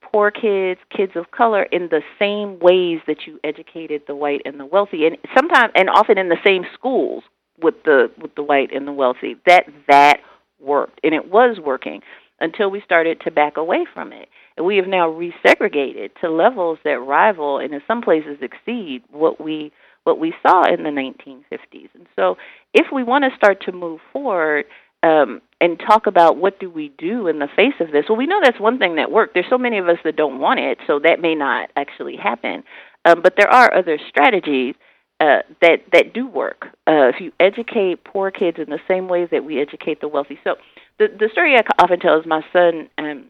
[0.01, 4.59] poor kids, kids of color, in the same ways that you educated the white and
[4.59, 7.25] the wealthy, and sometimes and often in the same schools
[7.61, 9.37] with the with the white and the wealthy.
[9.47, 10.21] That that
[10.61, 12.01] worked, and it was working
[12.41, 14.29] until we started to back away from it.
[14.57, 19.41] And we have now resegregated to levels that rival and in some places exceed what
[19.41, 19.73] we
[20.05, 21.89] what we saw in the 1950s.
[21.95, 22.37] And so,
[22.75, 24.65] if we want to start to move forward
[25.03, 28.27] um, and talk about what do we do in the face of this, well, we
[28.27, 29.35] know that's one thing that worked.
[29.35, 32.65] There's so many of us that don't want it, so that may not actually happen.
[33.05, 34.75] Um, but there are other strategies
[35.21, 36.67] uh, that that do work.
[36.89, 40.39] Uh, if you educate poor kids in the same ways that we educate the wealthy.
[40.43, 40.57] So
[40.99, 42.89] the the story I often tell is my son.
[42.99, 43.27] Um,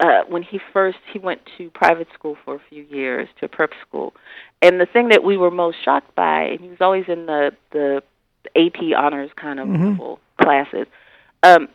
[0.00, 3.70] uh, when he first he went to private school for a few years to prep
[3.86, 4.14] school,
[4.60, 7.52] and the thing that we were most shocked by, and he was always in the
[7.70, 8.02] the
[8.56, 9.90] AP honors kind of Mhm.
[9.90, 10.86] level classes,
[11.42, 11.68] um,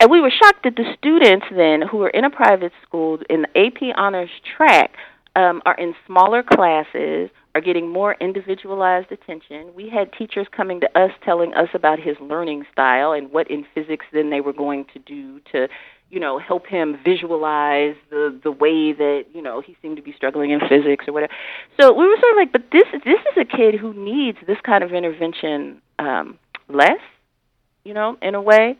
[0.00, 3.42] and we were shocked that the students then who were in a private school in
[3.42, 4.92] the AP honors track
[5.36, 9.72] um, are in smaller classes, are getting more individualized attention.
[9.74, 13.66] We had teachers coming to us telling us about his learning style and what in
[13.74, 15.68] physics then they were going to do to,
[16.10, 20.12] you know, help him visualize the the way that you know he seemed to be
[20.16, 21.32] struggling in physics or whatever.
[21.78, 24.58] So we were sort of like, but this this is a kid who needs this
[24.64, 27.00] kind of intervention um, less,
[27.84, 28.76] you know, in a way.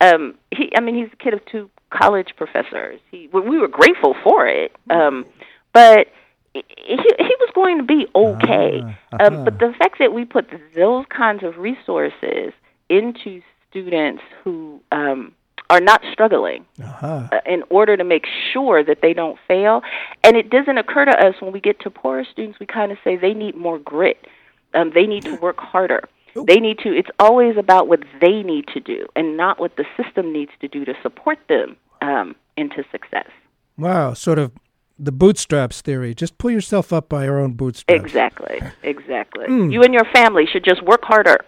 [0.00, 3.00] Um, he, I mean, he's a kid of two college professors.
[3.10, 5.26] He, we we were grateful for it, um,
[5.72, 6.08] but
[6.54, 8.80] he, he was going to be okay.
[9.12, 12.52] Ah, Um, but the fact that we put those kinds of resources
[12.88, 15.32] into students who um,
[15.70, 17.28] are not struggling Uh-huh.
[17.30, 19.82] uh, in order to make sure that they don't fail.
[20.24, 22.98] And it doesn't occur to us when we get to poorer students, we kind of
[23.04, 24.26] say they need more grit.
[24.74, 26.04] Um, they need to work harder.
[26.34, 29.84] They need to, it's always about what they need to do and not what the
[30.02, 33.28] system needs to do to support them um, into success.
[33.76, 34.52] Wow, sort of
[34.98, 36.14] the bootstraps theory.
[36.14, 38.02] Just pull yourself up by your own bootstraps.
[38.02, 39.46] Exactly, exactly.
[39.46, 39.72] Mm.
[39.72, 41.38] You and your family should just work harder.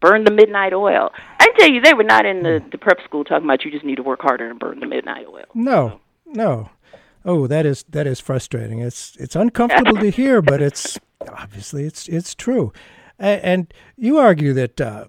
[0.00, 1.10] Burn the midnight oil.
[1.38, 3.84] I tell you, they were not in the, the prep school talking about you just
[3.84, 5.44] need to work harder and burn the midnight oil.
[5.52, 6.70] No, no.
[7.24, 8.78] Oh, that is that is frustrating.
[8.78, 10.98] It's it's uncomfortable to hear, but it's
[11.28, 12.72] obviously it's it's true.
[13.20, 15.04] And, you argue that, uh,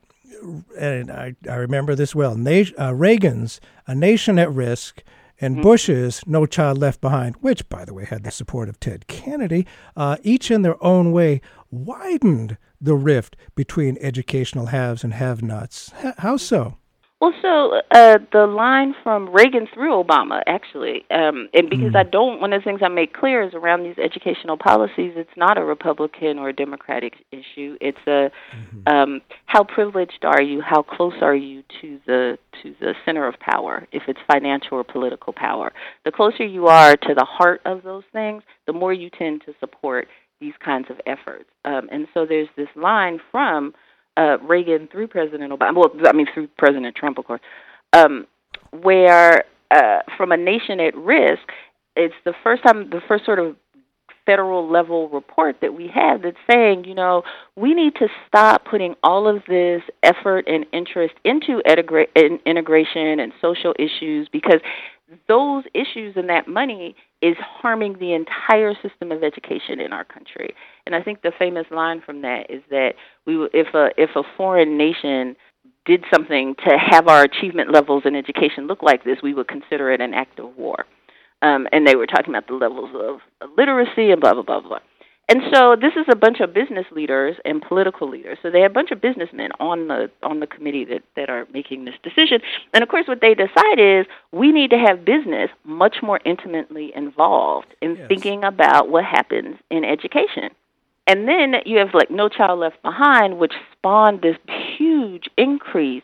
[0.77, 2.35] and I, I remember this well.
[2.35, 5.01] Na- uh, Reagan's "A Nation at Risk"
[5.39, 9.07] and Bush's "No Child Left Behind," which, by the way, had the support of Ted
[9.07, 15.91] Kennedy, uh, each in their own way widened the rift between educational haves and have-nots.
[16.03, 16.77] H- how so?
[17.21, 22.41] Well, so uh, the line from Reagan through Obama, actually, um, and because I don't,
[22.41, 25.63] one of the things I make clear is around these educational policies, it's not a
[25.63, 27.77] Republican or a Democratic issue.
[27.79, 28.31] It's a
[28.87, 30.61] um, how privileged are you?
[30.61, 33.87] How close are you to the to the center of power?
[33.91, 35.73] If it's financial or political power,
[36.05, 39.53] the closer you are to the heart of those things, the more you tend to
[39.59, 40.07] support
[40.39, 41.49] these kinds of efforts.
[41.65, 43.75] Um, and so there's this line from
[44.21, 47.41] uh, Reagan through President Obama, well, I mean through President Trump, of course,
[47.93, 48.27] um,
[48.71, 51.49] where uh, from a nation at risk,
[51.95, 53.55] it's the first time, the first sort of
[54.25, 57.23] federal level report that we have that's saying, you know,
[57.55, 63.19] we need to stop putting all of this effort and interest into integra- in integration
[63.19, 64.61] and social issues because
[65.27, 70.53] those issues and that money is harming the entire system of education in our country.
[70.85, 72.93] And I think the famous line from that is that
[73.25, 75.35] we if a if a foreign nation
[75.85, 79.91] did something to have our achievement levels in education look like this, we would consider
[79.91, 80.85] it an act of war.
[81.41, 84.79] Um, and they were talking about the levels of literacy and blah blah blah blah.
[85.31, 88.37] And so this is a bunch of business leaders and political leaders.
[88.41, 91.47] So they have a bunch of businessmen on the on the committee that, that are
[91.53, 92.41] making this decision.
[92.73, 96.91] And of course what they decide is we need to have business much more intimately
[96.93, 100.49] involved in thinking about what happens in education.
[101.07, 104.35] And then you have like No Child Left Behind, which spawned this
[104.77, 106.03] huge increase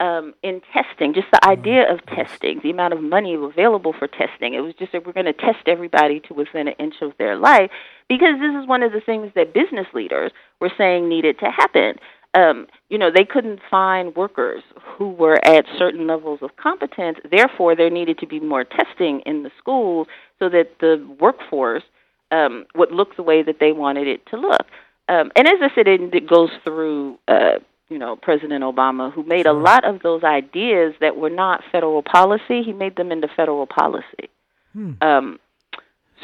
[0.00, 4.54] um, in testing, just the idea of testing, the amount of money available for testing.
[4.54, 7.36] It was just that we're going to test everybody to within an inch of their
[7.36, 7.70] life
[8.08, 11.94] because this is one of the things that business leaders were saying needed to happen.
[12.34, 17.18] Um, you know, they couldn't find workers who were at certain levels of competence.
[17.30, 20.06] Therefore, there needed to be more testing in the schools
[20.38, 21.84] so that the workforce
[22.30, 24.66] um, would look the way that they wanted it to look.
[25.08, 27.58] Um, and as I said, it, it goes through, uh,
[27.88, 32.02] you know, President Obama, who made a lot of those ideas that were not federal
[32.02, 32.62] policy.
[32.62, 34.30] He made them into federal policy.
[34.72, 34.92] Hmm.
[35.00, 35.40] Um,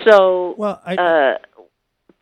[0.05, 1.39] so, well, I, uh,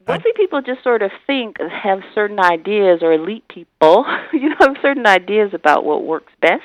[0.07, 4.77] wealthy people just sort of think have certain ideas, or elite people, you know, have
[4.83, 6.63] certain ideas about what works best.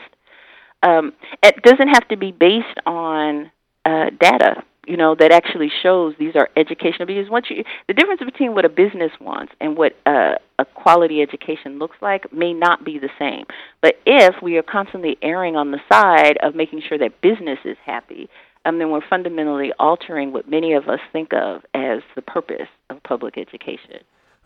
[0.83, 3.51] Um, it doesn't have to be based on
[3.85, 4.63] uh, data.
[4.87, 7.05] You know, that actually shows these are educational.
[7.05, 11.21] Because once you, the difference between what a business wants and what uh, a quality
[11.21, 13.45] education looks like may not be the same.
[13.81, 17.77] But if we are constantly erring on the side of making sure that business is
[17.85, 18.29] happy,
[18.65, 23.01] um, then we're fundamentally altering what many of us think of as the purpose of
[23.03, 23.99] public education.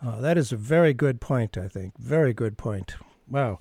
[0.04, 1.98] Oh, that is a very good point, I think.
[1.98, 2.96] Very good point.
[3.28, 3.58] Wow.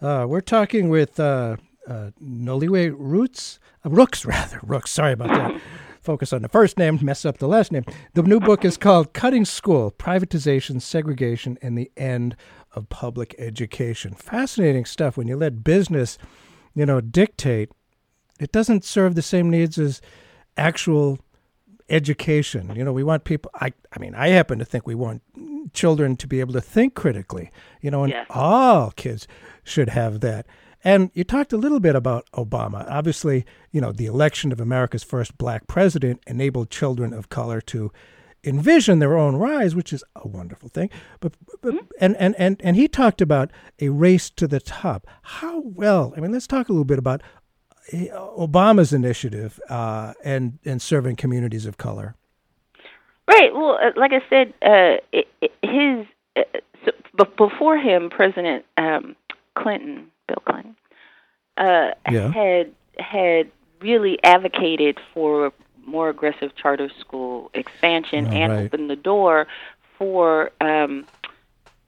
[0.00, 1.56] Uh, we're talking with uh,
[1.86, 4.60] uh, Noliwe Roots, uh, Rooks, rather.
[4.62, 5.60] Rooks, sorry about that.
[6.00, 7.84] Focus on the first name, mess up the last name.
[8.14, 12.36] The new book is called Cutting School Privatization, Segregation, and the End
[12.72, 14.14] of Public Education.
[14.14, 16.16] Fascinating stuff when you let business,
[16.74, 17.70] you know, dictate.
[18.40, 20.00] It doesn't serve the same needs as
[20.56, 21.18] actual
[21.90, 22.74] education.
[22.74, 23.50] You know, we want people.
[23.54, 25.22] I, I mean, I happen to think we want
[25.74, 27.50] children to be able to think critically.
[27.82, 28.26] You know, and yes.
[28.30, 29.28] all kids
[29.64, 30.46] should have that.
[30.82, 32.86] And you talked a little bit about Obama.
[32.90, 37.92] Obviously, you know, the election of America's first black president enabled children of color to
[38.42, 40.88] envision their own rise, which is a wonderful thing.
[41.20, 41.86] But, but Mm-hmm.
[42.00, 43.50] and, and, and, and he talked about
[43.80, 45.06] a race to the top.
[45.22, 47.22] How well, I mean, let's talk a little bit about
[47.92, 47.96] uh,
[48.38, 52.14] Obama's initiative uh, and, and serving communities of color.
[53.28, 53.52] Right.
[53.54, 56.06] Well, uh, like I said, uh, it, it, his
[56.36, 59.14] uh, so, b- before him, President um,
[59.54, 60.76] Clinton, Bill Clinton,
[61.56, 62.30] uh, Yeah.
[62.32, 62.66] had
[62.98, 63.50] had
[63.80, 65.52] really advocated for
[65.86, 68.64] more aggressive charter school expansion Oh, and right.
[68.66, 69.46] opened the door
[69.98, 71.06] for um,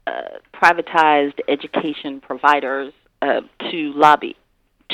[0.07, 0.12] uh,
[0.61, 4.34] privatized education providers uh, to lobby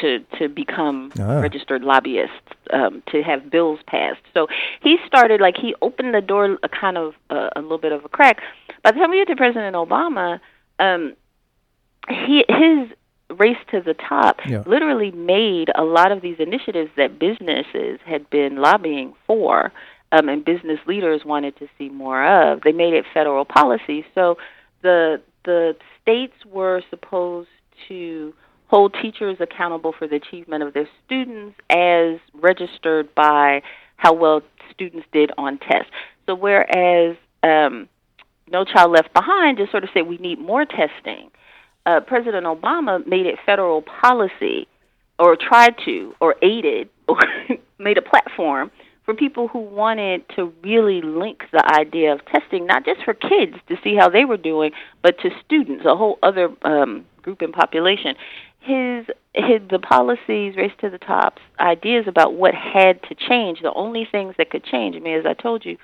[0.01, 1.41] to to become Ah.
[1.41, 4.21] registered lobbyists um, to have bills passed.
[4.35, 4.47] So
[4.81, 8.05] he started like he opened the door a kind of uh, a little bit of
[8.05, 8.37] a crack.
[8.83, 10.41] By the time we get to President Obama,
[10.79, 11.15] um,
[12.09, 12.89] he his
[13.37, 14.63] race to the top Yeah.
[14.67, 19.73] literally made a lot of these initiatives that businesses had been lobbying for
[20.13, 22.63] um, and business leaders wanted to see more of.
[22.63, 24.07] They made it federal policy.
[24.15, 24.39] So
[24.83, 27.49] the the states were supposed
[27.89, 28.33] to
[28.69, 33.63] hold teachers accountable for the achievement of their students as registered by
[33.97, 35.91] how well students did on tests.
[36.27, 37.89] So whereas um,
[38.51, 41.31] No Child Left Behind just sort of said we need more testing,
[41.89, 44.69] uh, President Obama made it federal policy,
[45.19, 47.19] or tried to, or aided, or
[47.79, 48.71] made a platform
[49.07, 53.55] for people who wanted to really link the idea of testing, not just for kids
[53.69, 54.71] to see how they were doing,
[55.03, 58.15] but to students, a whole other um, group and population.
[58.61, 63.61] His, his the policies, race to the tops, ideas about what had to change.
[63.63, 64.95] The only things that could change.
[64.95, 65.79] I mean, as I told you,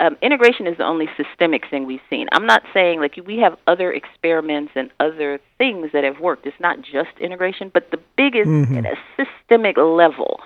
[0.00, 2.26] um, integration is the only systemic thing we've seen.
[2.32, 6.46] I'm not saying like we have other experiments and other things that have worked.
[6.46, 8.78] It's not just integration, but the biggest Mhm.
[8.78, 10.40] at a systemic level,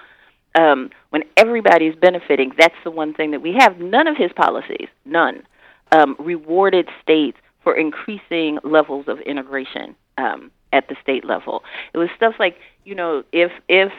[0.56, 3.80] um, when everybody's benefiting, that's the one thing that we have.
[3.80, 5.46] None of his policies, none,
[5.92, 11.62] um, rewarded states for increasing levels of integration um, at the state level.
[11.92, 13.92] It was stuff like you know if if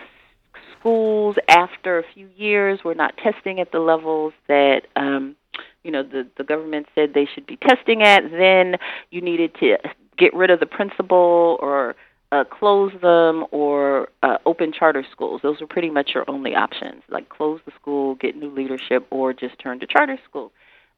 [0.79, 5.35] schools after a few years were not testing at the levels that um,
[5.83, 8.75] you know the the government said they should be testing at, then
[9.11, 9.77] you needed to
[10.17, 11.95] get rid of the principal or
[12.31, 15.41] uh, close them or uh, open charter schools.
[15.43, 19.33] Those were pretty much your only options, like close the school, get new leadership, or
[19.33, 20.51] just turn to charter school.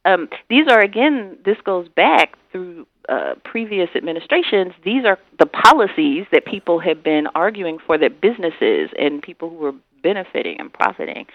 [0.06, 4.74] Um, these are again, this goes back through uh, previous administrations.
[4.84, 9.56] These are the policies that people have been arguing for, that businesses and people who
[9.56, 11.26] were benefiting and profiting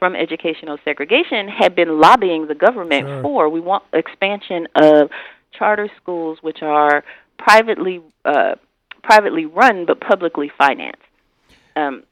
[0.00, 3.22] from educational segregation had been lobbying the government Sure.
[3.22, 3.48] for.
[3.48, 5.10] We want expansion of
[5.52, 7.04] charter schools, which are
[7.38, 8.54] privately uh,
[9.04, 10.98] privately run but publicly financed.
[11.76, 12.02] Um,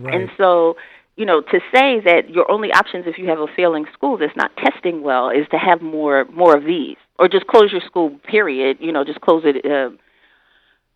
[0.00, 0.14] Right.
[0.14, 0.76] and so,
[1.16, 4.34] you know, to say that your only options if you have a failing school that's
[4.34, 8.10] not testing well is to have more more of these, or just close your school.
[8.26, 8.78] Period.
[8.80, 9.66] You know, just close it.
[9.66, 9.90] Uh,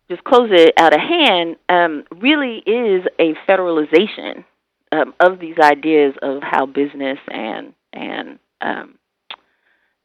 [0.09, 1.57] just close it out of hand.
[1.69, 4.43] Um, really is a federalization
[4.97, 8.95] um, of these ideas of how business and and um,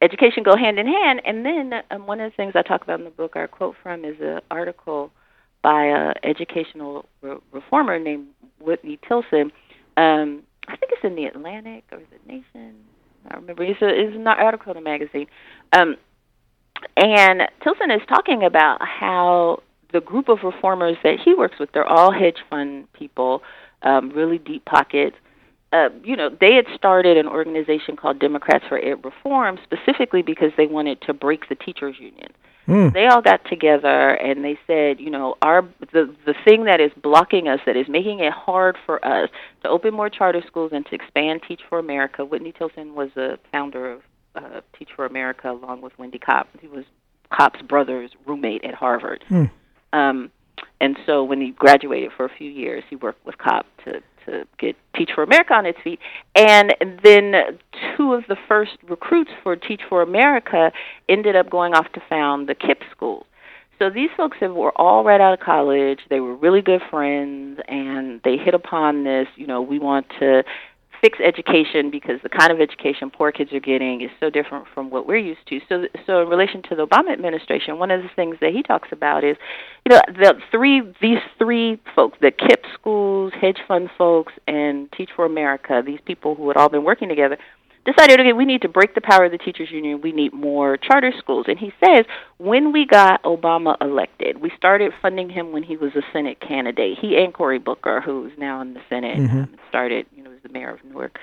[0.01, 1.22] education go hand in hand.
[1.24, 3.76] And then um, one of the things I talk about in the book, our quote
[3.82, 5.11] from, is an article
[5.62, 8.28] by a educational re- reformer named
[8.61, 9.53] Whitney Tilson.
[9.97, 12.74] Um, I think it's in the Atlantic or the Nation.
[13.30, 13.62] I remember.
[13.62, 15.26] It's, a, it's an article in a magazine.
[15.72, 15.97] Um,
[16.97, 19.62] and Tilson is talking about how
[19.93, 23.43] the group of reformers that he works with, they're all hedge fund people,
[23.83, 25.16] um, really deep pockets,
[25.72, 30.51] uh, you know, they had started an organization called Democrats for Ed Reform specifically because
[30.57, 32.30] they wanted to break the teachers union.
[32.68, 32.93] Mm.
[32.93, 35.62] They all got together and they said, you know, our
[35.93, 39.30] the the thing that is blocking us, that is making it hard for us
[39.62, 42.24] to open more charter schools and to expand Teach for America.
[42.24, 44.03] Whitney Tilson was a founder of
[44.37, 46.49] uh, Teach for America along with Wendy Kopp.
[46.61, 46.85] He was
[47.33, 49.24] Kopp's brother's roommate at Harvard.
[49.28, 49.51] Mm.
[49.93, 50.30] Um,
[50.80, 54.46] and so when he graduated for a few years, he worked with Kopp to to
[54.59, 55.98] get Teach for America on its feet.
[56.34, 57.32] And then
[57.96, 60.70] two of the first recruits for Teach for America
[61.09, 63.26] ended up going off to found the KIPP schools.
[63.78, 66.00] So these folks have, were all right out of college.
[66.09, 69.26] They were really good friends, and they hit upon this.
[69.34, 70.44] You know, we want to
[71.03, 74.88] fix education because the kind of education poor kids are getting is so different from
[74.88, 75.59] what we're used to.
[75.68, 78.88] So, so in relation to the Obama administration, one of the things that he talks
[78.92, 79.36] about is,
[79.84, 85.11] you know, the three these three folks, the KIPP schools, hedge fund folks, and Teach
[85.14, 87.36] for America, these people who had all been working together
[87.85, 90.01] decided, okay, we need to break the power of the teachers union.
[90.01, 91.47] We need more charter schools.
[91.49, 92.05] And he says,
[92.39, 96.99] when we got Obama elected, we started funding him when he was a Senate candidate.
[97.01, 99.39] He and Cory Booker, who's now in the Senate, mm-hmm.
[99.39, 101.18] um, started, you know, as the mayor of Newark.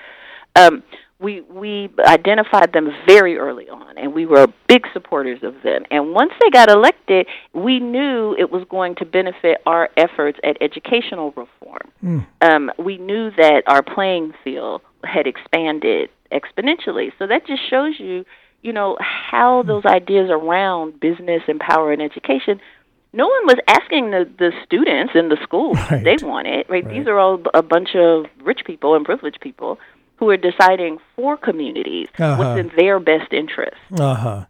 [0.56, 0.82] Um,
[1.20, 5.84] we we identified them very early on, and we were big supporters of them.
[5.90, 10.56] And once they got elected, we knew it was going to benefit our efforts at
[10.60, 11.92] educational reform.
[12.02, 12.26] Mm.
[12.40, 17.12] Um, we knew that our playing field had expanded exponentially.
[17.18, 18.24] So that just shows you,
[18.62, 19.68] you know, how hmm.
[19.68, 22.60] those ideas around business and power and education.
[23.12, 26.02] No one was asking the the students in the schools right.
[26.02, 26.66] they wanted.
[26.68, 26.84] Right?
[26.84, 26.88] right?
[26.88, 29.78] These are all a bunch of rich people and privileged people
[30.20, 32.36] who are deciding for communities uh-huh.
[32.36, 33.78] what's in their best interest.
[33.98, 34.44] Uh huh.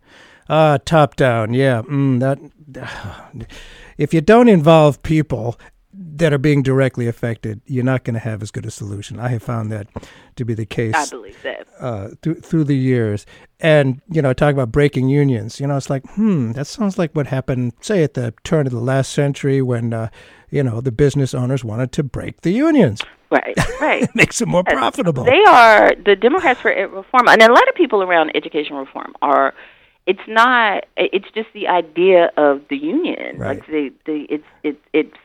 [0.49, 1.83] Uh, top down, yeah.
[1.83, 3.47] Mm, that
[3.97, 5.59] if you don't involve people
[5.93, 9.19] that are being directly affected, you're not going to have as good a solution.
[9.19, 9.89] I have found that
[10.37, 10.95] to be the case.
[10.95, 13.27] I believe that uh, th- through the years,
[13.59, 15.59] and you know, talk about breaking unions.
[15.59, 18.73] You know, it's like, hmm, that sounds like what happened, say, at the turn of
[18.73, 20.09] the last century, when uh,
[20.51, 23.03] you know the business owners wanted to break the unions.
[23.31, 24.03] Right, right.
[24.03, 25.25] it makes it more profitable.
[25.25, 29.55] They are the Democrats for reform, and a lot of people around education reform are
[30.07, 33.59] it's not it's just the idea of the union right.
[33.59, 35.17] like the the it's it's it's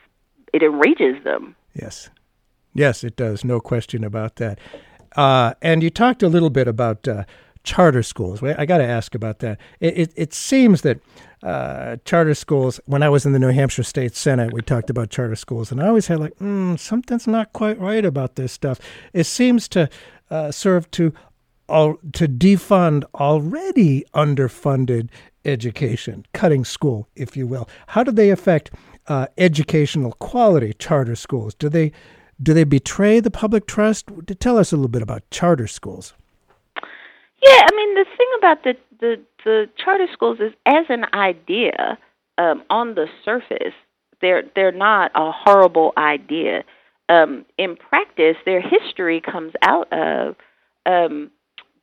[0.56, 1.54] it enrages them.
[1.74, 2.10] Yes,
[2.74, 3.44] yes, it does.
[3.44, 4.58] No question about that.
[5.18, 7.26] Uh, and you talked a little bit about uh,
[7.64, 8.42] charter schools.
[8.42, 9.60] I got to ask about that.
[9.82, 11.00] It, it, it seems that
[11.44, 12.80] uh, charter schools.
[12.86, 15.82] When I was in the New Hampshire State Senate, we talked about charter schools, and
[15.82, 18.80] I always had like, mm, something's not quite right about this stuff.
[19.12, 19.90] It seems to
[20.32, 21.14] uh, serve to
[21.68, 25.10] all, to defund already underfunded
[25.44, 27.68] education, cutting school, if you will.
[27.88, 28.72] How do they affect
[29.08, 31.54] uh, educational quality charter schools?
[31.56, 31.92] Do they
[32.42, 34.10] do they betray the public trust?
[34.40, 36.14] Tell us a little bit about charter schools.
[37.42, 41.98] Yeah, I mean the thing about the the, the charter schools is, as an idea,
[42.38, 43.74] um, on the surface,
[44.22, 46.64] they're they're not a horrible idea.
[47.08, 50.36] Um, in practice, their history comes out of
[50.86, 51.30] um,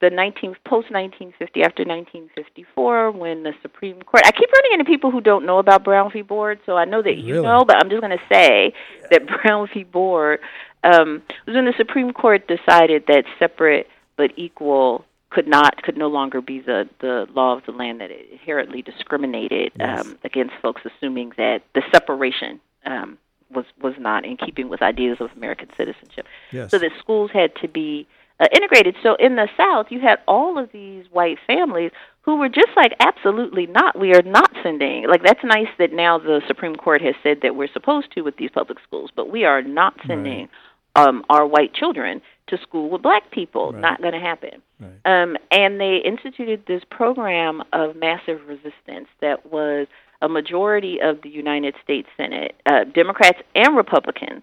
[0.02, 5.12] the 19 post 1950 after 1954 when the Supreme Court I keep running into people
[5.12, 6.22] who don't know about Brown v.
[6.22, 7.46] Board so I know that you really?
[7.46, 8.74] know but I'm just going to say
[9.10, 9.84] that Brown v.
[9.84, 10.40] Board
[10.82, 13.86] um, was when the Supreme Court decided that separate
[14.16, 18.10] but equal could not could no longer be the the law of the land that
[18.10, 20.04] it inherently discriminated yes.
[20.04, 23.16] um, against folks assuming that the separation um,
[23.54, 26.72] was was not in keeping with ideas of American citizenship yes.
[26.72, 28.06] so that schools had to be
[28.42, 28.96] uh, integrated.
[29.02, 32.92] So in the South, you had all of these white families who were just like,
[33.00, 33.98] absolutely not.
[33.98, 35.06] We are not sending.
[35.08, 38.36] Like that's nice that now the Supreme Court has said that we're supposed to with
[38.36, 40.48] these public schools, but we are not sending
[40.96, 41.08] right.
[41.08, 43.72] um, our white children to school with black people.
[43.72, 43.80] Right.
[43.80, 44.62] Not going to happen.
[44.80, 45.22] Right.
[45.22, 49.86] Um, and they instituted this program of massive resistance that was
[50.20, 54.42] a majority of the United States Senate, uh, Democrats and Republicans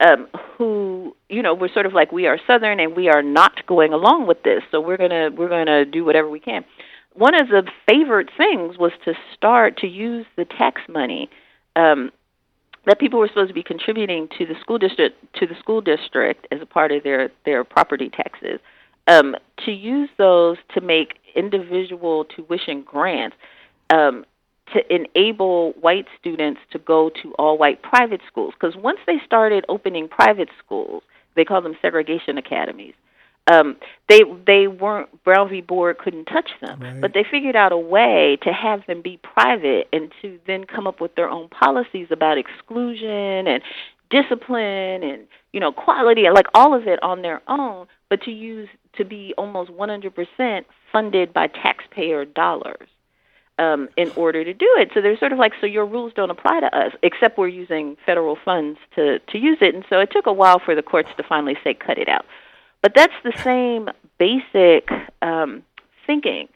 [0.00, 3.66] um, who you know were sort of like we are Southern and we are not
[3.66, 6.64] going along with this, so we're gonna we're gonna do whatever we can.
[7.14, 11.28] One of the favorite things was to start to use the tax money
[11.76, 12.10] um,
[12.86, 16.46] that people were supposed to be contributing to the school district to the school district
[16.50, 18.60] as a part of their their property taxes
[19.06, 23.36] um, to use those to make individual tuition grants
[23.90, 24.24] um,
[24.72, 28.54] to enable white students to go to all white private schools.
[28.58, 31.02] Because once they started opening private schools,
[31.36, 32.94] they call them segregation academies.
[33.50, 33.76] Um,
[34.08, 35.60] they they weren't Brown v.
[35.60, 37.00] Board couldn't touch them, right.
[37.00, 40.86] but they figured out a way to have them be private and to then come
[40.86, 43.62] up with their own policies about exclusion and
[44.10, 48.30] discipline and you know quality and like all of it on their own, but to
[48.30, 52.88] use to be almost 100% funded by taxpayer dollars
[53.60, 54.90] um, in order to do it.
[54.94, 57.96] So they're sort of like, so your rules don't apply to us, except we're using
[58.06, 59.74] federal funds to to use it.
[59.74, 62.24] And so it took a while for the courts to finally say, cut it out.
[62.82, 64.88] But that's the same basic
[65.20, 65.62] um,
[66.06, 66.48] thinking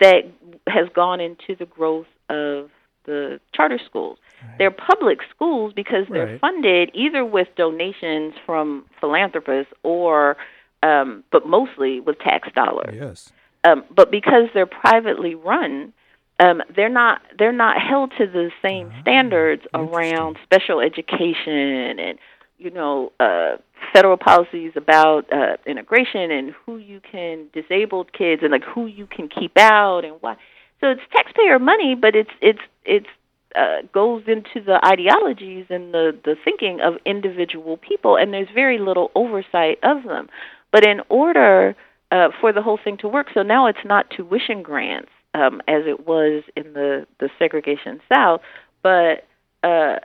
[0.00, 0.24] that
[0.68, 2.70] has gone into the growth of
[3.06, 4.18] the charter schools.
[4.42, 4.58] Right.
[4.58, 6.40] They're public schools because they're right.
[6.40, 10.36] funded either with donations from philanthropists or,
[10.82, 12.94] um, but mostly with tax dollars.
[12.94, 13.32] Yes.
[13.62, 15.94] Um, but because they're privately run,
[16.40, 22.18] um, they're not they're not held to the same uh standards around special education and
[22.58, 23.56] you know uh,
[23.92, 29.06] federal policies about uh, integration and who you can disabled kids and like who you
[29.06, 30.36] can keep out and why.
[30.80, 33.06] So it's taxpayer money, but it's it's it's
[33.54, 38.78] uh, goes into the ideologies and the the thinking of individual people, and there's very
[38.78, 40.28] little oversight of them.
[40.72, 41.76] But in order
[42.10, 45.82] uh, for the whole thing to work, so now it's not tuition grants um, as
[45.86, 48.40] it was in the the segregation South,
[48.82, 49.26] but
[49.62, 49.96] uh,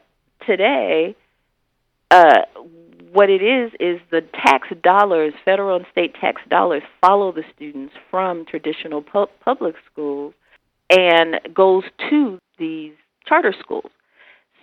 [0.46, 1.16] today,
[2.12, 2.42] uh,
[3.12, 7.94] what it is is the tax dollars, federal and state tax dollars, follow the students
[8.10, 10.34] from traditional pu- public schools
[10.90, 12.94] and goes to these
[13.26, 13.92] charter schools.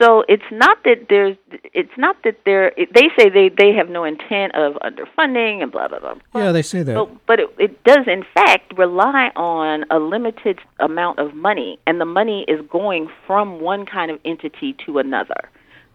[0.00, 1.36] So it's not that there's
[1.72, 5.88] it's not that they're they say they they have no intent of underfunding and blah
[5.88, 6.14] blah blah.
[6.34, 6.94] Yeah, they say that.
[6.94, 11.98] But, but it, it does in fact rely on a limited amount of money, and
[12.00, 15.48] the money is going from one kind of entity to another,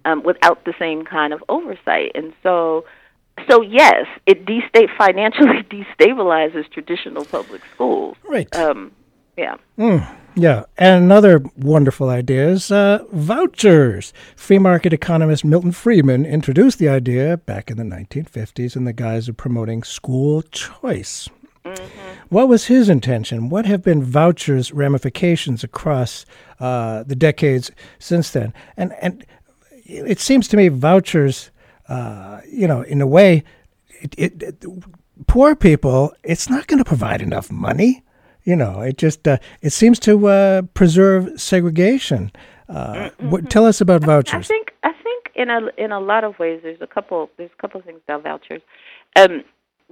[0.06, 2.12] um, without the same kind of oversight.
[2.16, 2.86] And so,
[3.48, 8.18] so yes, it destate financially destabilizes traditional public schools.
[8.28, 8.54] Right.
[8.56, 8.92] Um,
[9.38, 9.58] yeah.
[9.78, 10.21] Mm.
[10.36, 14.14] Yeah, and another wonderful idea is uh, vouchers.
[14.36, 19.28] Free market economist Milton Friedman introduced the idea back in the 1950s in the guise
[19.28, 21.28] of promoting school choice.
[21.66, 22.12] Mm-hmm.
[22.30, 23.50] What was his intention?
[23.50, 26.26] What have been vouchers' ramifications across
[26.60, 28.54] uh, the decades since then?
[28.78, 29.26] And and
[29.86, 31.52] it seems to me vouchers,
[31.90, 33.44] uh, you know, in a way,
[33.90, 34.66] it, it, it,
[35.28, 38.04] poor people, it's not going to provide enough money
[38.44, 42.32] you know, it just uh, it seems to uh, preserve segregation.
[42.70, 43.30] Uh, mm-hmm.
[43.30, 44.46] what, tell us about vouchers.
[44.46, 47.52] I think I think in a in a lot of ways there's a couple there's
[47.58, 48.62] a couple of things about vouchers.
[49.16, 49.44] Um,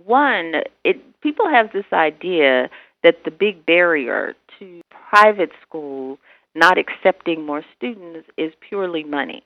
[0.05, 2.69] one, it people have this idea
[3.03, 6.17] that the big barrier to private schools
[6.55, 9.43] not accepting more students is purely money.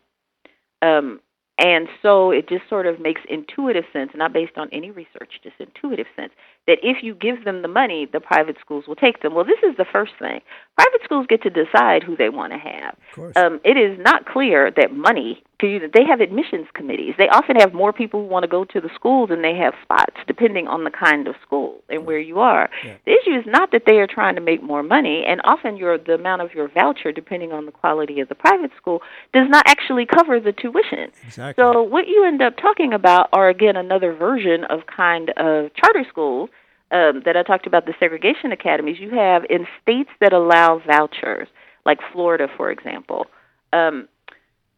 [0.82, 1.20] Um,
[1.60, 5.56] and so it just sort of makes intuitive sense, not based on any research, just
[5.60, 6.34] intuitive sense,
[6.68, 9.34] that if you give them the money, the private schools will take them.
[9.34, 10.40] Well, this is the first thing.
[10.76, 12.96] Private schools get to decide who they want to have.
[13.36, 17.16] Um, it is not clear that money, That they have admissions committees.
[17.18, 19.74] They often have more people who want to go to the school than they have
[19.82, 22.70] spots, depending on the kind of school and where you are.
[22.84, 22.96] Yeah.
[23.06, 25.98] The issue is not that they are trying to make more money, and often your
[25.98, 29.02] the amount of your voucher, depending on the quality of the private school,
[29.34, 31.12] does not actually cover the tuition.
[31.26, 31.62] Exactly.
[31.62, 36.06] So what you end up talking about are again another version of kind of charter
[36.10, 36.50] schools
[36.94, 41.48] um, that I talked about the segregation academies, you have in states that allow vouchers,
[41.86, 43.28] like Florida, for example.
[43.74, 44.08] Um,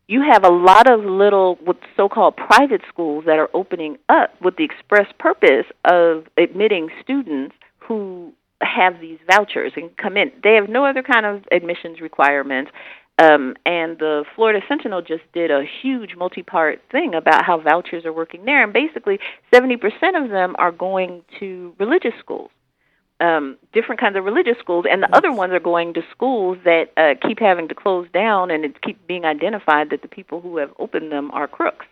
[0.08, 4.56] you have a lot of little what so-called private schools that are opening up with
[4.56, 10.32] the express purpose of admitting students who have these vouchers and come in.
[10.44, 12.72] They have no other kind of admissions requirements.
[13.18, 18.06] Um, and the Florida Sentinel just did a huge multi part thing about how vouchers
[18.06, 18.62] are working there.
[18.64, 19.20] And basically,
[19.54, 19.76] 70%
[20.22, 22.52] of them are going to religious schools,
[23.22, 24.86] um, different kinds of religious schools.
[24.90, 28.52] And the other ones are going to schools that uh, keep having to close down,
[28.52, 31.86] and it keeps being identified that the people who have opened them are crooks.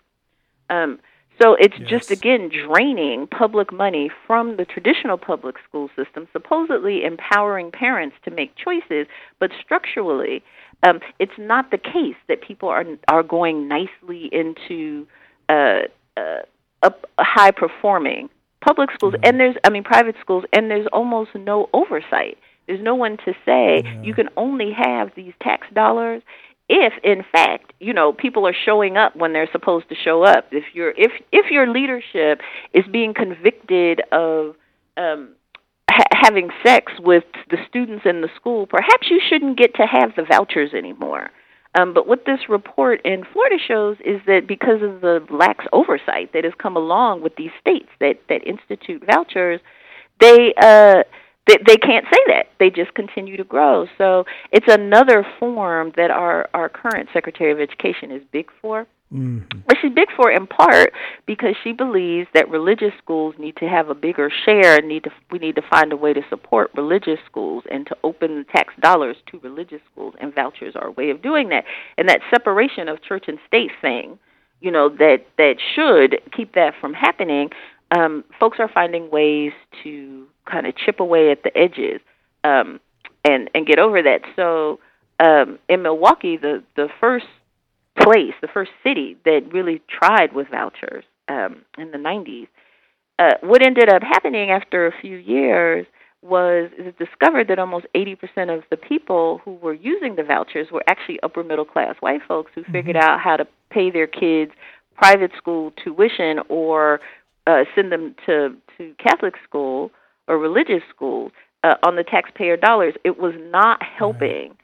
[0.69, 0.99] Um,
[1.41, 1.89] so it's yes.
[1.89, 8.31] just again draining public money from the traditional public school system, supposedly empowering parents to
[8.31, 9.07] make choices,
[9.39, 10.43] but structurally
[10.83, 15.07] um, it's not the case that people are are going nicely into
[15.49, 15.81] uh,
[16.17, 18.29] uh, high performing
[18.61, 19.25] public schools, mm-hmm.
[19.25, 22.37] and there's I mean private schools, and there's almost no oversight.
[22.67, 24.01] There's no one to say yeah.
[24.01, 26.21] you can only have these tax dollars
[26.73, 30.47] if in fact you know people are showing up when they're supposed to show up
[30.51, 32.41] if your if if your leadership
[32.73, 34.55] is being convicted of
[34.97, 35.35] um
[35.93, 40.15] ha- having sex with the students in the school, perhaps you shouldn't get to have
[40.15, 41.29] the vouchers anymore.
[41.75, 46.31] Um, but what this report in Florida shows is that because of the lax oversight
[46.33, 49.59] that has come along with these states that, that institute vouchers,
[50.19, 51.03] they uh,
[51.47, 52.47] they, they can't say that.
[52.59, 53.87] They just continue to grow.
[53.97, 58.87] So it's another form that our, our current Secretary of Education is big for.
[59.13, 59.59] Mm-hmm.
[59.67, 60.91] But she's big for in part
[61.27, 64.81] because she believes that religious schools need to have a bigger share.
[64.81, 68.43] Need to we need to find a way to support religious schools and to open
[68.51, 71.63] tax dollars to religious schools, and vouchers are a way of doing that.
[71.95, 74.17] And that separation of church and state thing,
[74.61, 77.49] you know, that that should keep that from happening.
[77.95, 79.51] Um, folks are finding ways
[79.83, 82.01] to kind of chip away at the edges
[82.43, 82.79] um,
[83.23, 84.21] and and get over that.
[84.35, 84.79] So
[85.19, 87.25] um, in Milwaukee, the the first
[88.01, 92.47] place, the first city that really tried with vouchers um, in the 90s.
[93.19, 95.85] Uh, what ended up happening after a few years
[96.23, 98.17] was it discovered that almost 80%
[98.57, 102.51] of the people who were using the vouchers were actually upper middle class white folks
[102.55, 103.09] who figured Mm-hmm.
[103.09, 104.51] out how to pay their kids
[104.95, 106.99] private school tuition or
[107.45, 109.91] uh, send them to, to Catholic school
[110.27, 111.31] or religious school
[111.63, 112.93] uh, on the taxpayer dollars.
[113.03, 114.57] It was not helping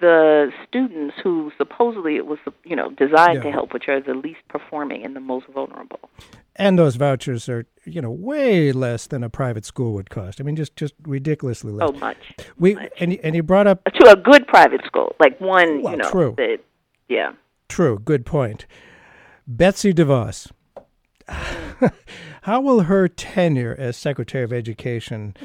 [0.00, 4.40] the students who supposedly it was you know designed to help, which are the least
[4.48, 6.00] performing and the most vulnerable.
[6.56, 10.40] And those vouchers are, you know, way less than a private school would cost.
[10.40, 11.90] I mean, just just ridiculously less.
[11.90, 12.16] Oh, much.
[12.58, 15.98] We and and you brought up To a good private school, like one, Well, you
[15.98, 16.34] know, true.
[16.38, 16.58] that
[17.08, 17.32] yeah.
[17.68, 18.66] true, good point.
[19.46, 20.50] Betsy DeVos.
[22.42, 25.36] How will her tenure as Secretary of Education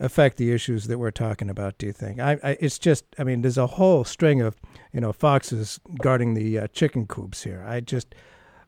[0.00, 1.78] affect the issues that we're talking about?
[1.78, 2.20] Do you think?
[2.20, 4.56] I, I it's just, I mean, there's a whole string of
[4.92, 7.64] you know foxes guarding the uh, chicken coops here.
[7.66, 8.14] I just,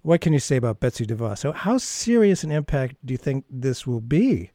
[0.03, 1.39] what can you say about Betsy DeVos?
[1.39, 4.51] So, how serious an impact do you think this will be?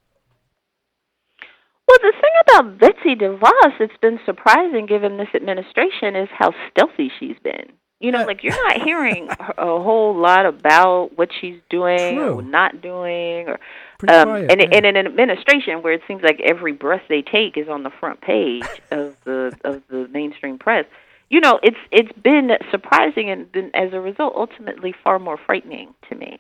[1.88, 7.12] Well, the thing about Betsy DeVos that's been surprising given this administration is how stealthy
[7.20, 7.74] she's been.
[8.00, 12.40] You know, like you're not hearing a whole lot about what she's doing True.
[12.40, 13.60] or not doing, or
[14.08, 14.68] um, quiet, and yeah.
[14.72, 17.90] and in an administration where it seems like every breath they take is on the
[17.90, 20.86] front page of the of the mainstream press.
[21.30, 25.94] You know, it's it's been surprising and been as a result ultimately far more frightening
[26.08, 26.40] to me,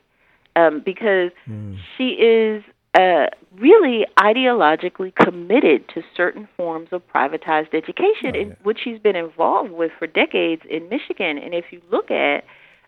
[0.56, 1.32] um, because
[1.98, 2.64] she is
[2.96, 3.28] uh,
[3.58, 9.92] really ideologically committed to certain forms of privatized education, in which she's been involved with
[10.00, 11.38] for decades in Michigan.
[11.38, 12.44] And if you look at,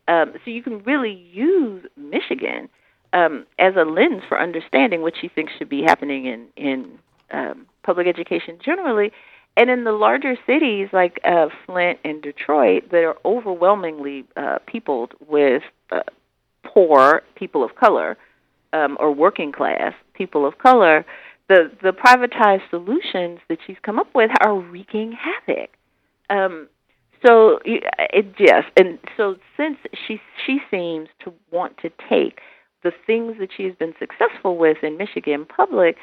[0.08, 2.70] um, so you can really use Michigan
[3.14, 7.00] um, as a lens for understanding what she thinks should be happening in in
[7.32, 9.12] um, public education generally.
[9.58, 15.14] And in the larger cities like uh, Flint and Detroit, that are overwhelmingly uh, peopled
[15.28, 16.00] with uh,
[16.64, 18.18] poor people of color
[18.74, 21.06] um, or working class people of color,
[21.48, 25.70] the the privatized solutions that she's come up with are wreaking havoc.
[26.30, 26.68] Um,
[27.26, 32.40] so it yes, and so since she she seems to want to take
[32.84, 35.98] the things that she has been successful with in Michigan public,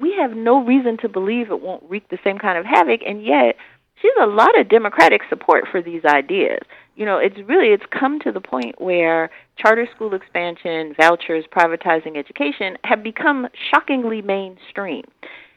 [0.00, 3.24] we have no reason to believe it won't wreak the same kind of havoc, and
[3.24, 3.56] yet
[4.00, 6.60] she has a lot of democratic support for these ideas.
[6.96, 12.16] You know, it's really it's come to the point where charter school expansion, vouchers, privatizing
[12.16, 15.04] education have become shockingly mainstream.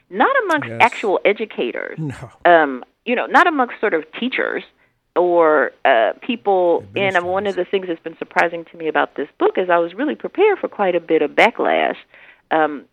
[0.09, 0.79] Not amongst Yes.
[0.81, 2.31] actual educators, No.
[2.45, 4.63] um, you know, not amongst sort of teachers
[5.15, 6.83] or uh, people.
[6.95, 9.69] And um, one of the things that's been surprising to me about this book is
[9.69, 11.97] I was really prepared for quite a bit of backlash
[12.51, 12.85] um,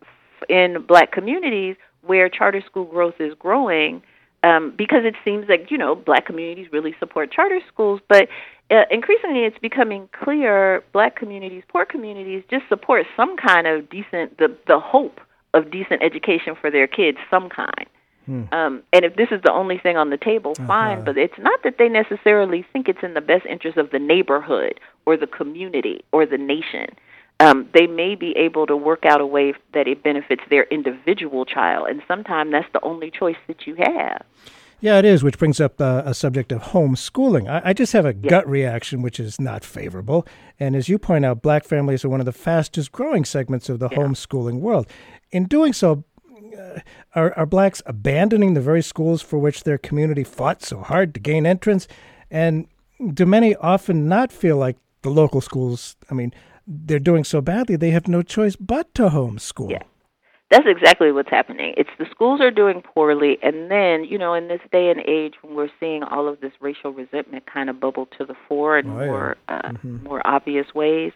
[0.49, 4.03] in black communities where charter school growth is growing.
[4.45, 8.27] Um, because it seems like you know black communities really support charter schools, but
[8.69, 14.37] uh, increasingly it's becoming clear black communities, poor communities, just support some kind of decent
[14.37, 15.19] the the hope
[15.55, 17.87] of decent education for their kids, some kind.
[18.51, 21.03] Um, and if this is the only thing on the table, fine.
[21.05, 24.79] But it's not that they necessarily think it's in the best interest of the neighborhood
[25.05, 26.87] or the community or the nation.
[27.39, 31.45] Um, they may be able to work out a way that it benefits their individual
[31.45, 34.23] child, and sometimes that's the only choice that you have.
[34.79, 37.49] Yeah, it is, which brings up uh, a subject of homeschooling.
[37.49, 40.27] I, I just have a gut reaction, which is not favorable.
[40.59, 43.79] And as you point out, black families are one of the fastest growing segments of
[43.79, 44.87] the homeschooling world.
[45.31, 46.03] In doing so,
[46.57, 46.79] uh,
[47.15, 51.19] are, are blacks abandoning the very schools for which their community fought so hard to
[51.19, 51.87] gain entrance?
[52.29, 52.67] And
[53.13, 56.33] do many often not feel like the local schools, I mean,
[56.67, 59.71] they're doing so badly, they have no choice but to homeschool?
[59.71, 59.83] Yeah.
[60.51, 61.73] That's exactly what's happening.
[61.75, 65.33] It's the schools are doing poorly, and then you know, in this day and age,
[65.41, 68.87] when we're seeing all of this racial resentment kind of bubble to the fore in
[68.87, 69.05] Oh, yeah.
[69.07, 71.13] more uh, more obvious ways,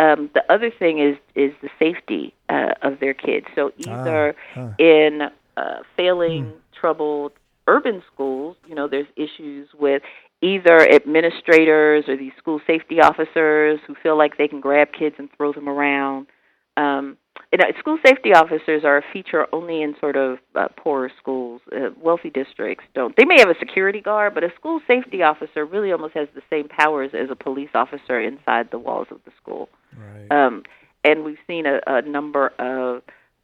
[0.00, 3.46] um, the other thing is is the safety uh, of their kids.
[3.54, 4.74] So either ah.
[4.78, 5.22] in
[5.56, 7.32] uh, failing, troubled
[7.68, 10.02] urban schools, you know, there's issues with
[10.46, 15.28] either administrators or these school safety officers who feel like they can grab kids and
[15.36, 16.26] throw them around.
[16.76, 17.16] Um,
[17.52, 21.60] you know, school safety officers are a feature only in sort of uh, poorer schools.
[21.72, 23.14] Uh, wealthy districts don't.
[23.16, 26.42] They may have a security guard, but a school safety officer really almost has the
[26.48, 29.68] same powers as a police officer inside the walls of the school.
[29.96, 30.30] Right.
[30.30, 30.62] Um,
[31.04, 33.02] and we've seen a, a number of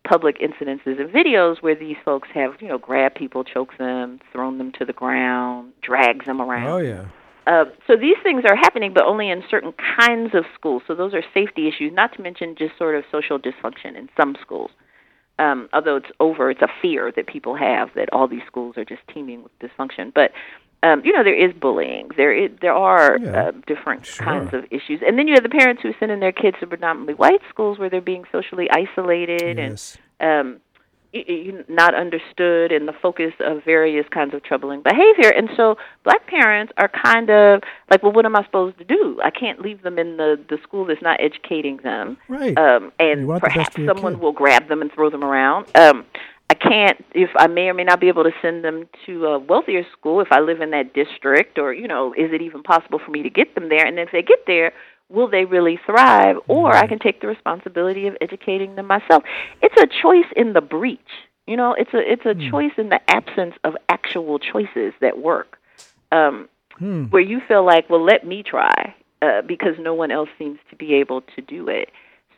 [0.08, 4.58] public incidences and videos where these folks have, you know, grabbed people, choked them, thrown
[4.58, 6.66] them to the ground, drags them around.
[6.68, 7.06] Oh yeah.
[7.46, 10.82] Uh, so these things are happening, but only in certain kinds of schools.
[10.86, 14.36] So those are safety issues, not to mention just sort of social dysfunction in some
[14.40, 14.70] schools.
[15.38, 18.84] Um, although it's over, it's a fear that people have that all these schools are
[18.84, 20.12] just teeming with dysfunction.
[20.14, 20.30] But
[20.82, 22.10] um, you know, there is bullying.
[22.16, 24.24] There is, there are Yeah, uh, different sure.
[24.24, 26.66] kinds of issues, and then you have the parents who send in their kids to
[26.66, 29.96] predominantly white schools where they're being socially isolated Yes.
[30.20, 30.60] and um,
[31.14, 35.30] y- y- not understood, and the focus of various kinds of troubling behavior.
[35.30, 39.20] And so, black parents are kind of like, well, what am I supposed to do?
[39.22, 42.16] I can't leave them in the the school that's not educating them.
[42.28, 42.56] Right.
[42.58, 44.22] Um, and want the best perhaps someone kid.
[44.22, 45.66] will grab them and throw them around.
[45.76, 46.04] Um,
[46.52, 49.38] I can't if I may or may not be able to send them to a
[49.38, 52.98] wealthier school if I live in that district or you know is it even possible
[52.98, 53.86] for me to get them there?
[53.86, 54.72] And if they get there
[55.08, 56.36] will they really thrive?
[56.48, 59.22] Or I can take the responsibility of educating them myself.
[59.62, 61.00] It's a choice in the breach
[61.46, 61.72] you know?
[61.72, 65.58] It's a it's a choice in the absence of actual choices that work.
[66.10, 67.04] Um Hmm.
[67.04, 70.76] where you feel like well let me try uh, because no one else seems to
[70.76, 71.90] be able to do it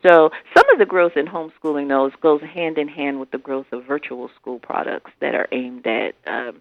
[0.05, 3.67] so some of the growth in homeschooling, though, goes hand in hand with the growth
[3.73, 6.15] of virtual school products that are aimed at.
[6.27, 6.61] Um,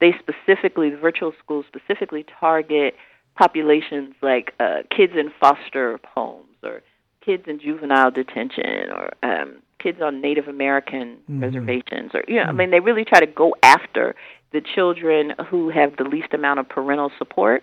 [0.00, 2.94] they specifically, the virtual schools specifically target
[3.36, 6.82] populations like uh, kids in foster homes or
[7.24, 11.42] kids in juvenile detention or um, kids on Native American Mhm.
[11.42, 14.14] reservations or you know, I mean, they really try to go after
[14.52, 17.62] the children who have the least amount of parental support.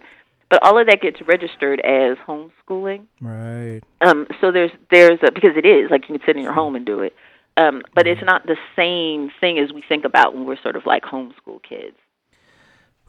[0.52, 3.06] But all of that gets registered as homeschooling.
[3.22, 3.82] Right.
[4.02, 6.76] Um, so there's there's a, because it is like you can sit in your home
[6.76, 7.16] and do it,
[7.58, 10.86] um, but it's not the same thing as we think about when we're sort of
[10.86, 11.96] like homeschool kids.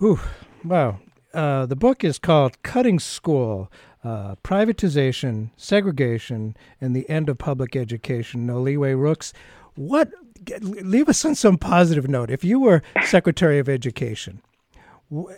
[0.01, 0.21] Ooh,
[0.65, 1.01] wow.
[1.35, 3.71] Uh, the book is called Cutting School
[4.05, 8.47] uh, Privatization, Segregation, and the End of Public Education.
[8.47, 9.33] Noliwe, Rooks.
[9.75, 10.11] What?
[10.45, 12.31] get- Leave us on some positive note.
[12.31, 14.43] If you were Secretary of Education,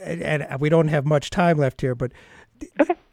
[0.03, 2.13] and, and uh, we don't have much time left here, but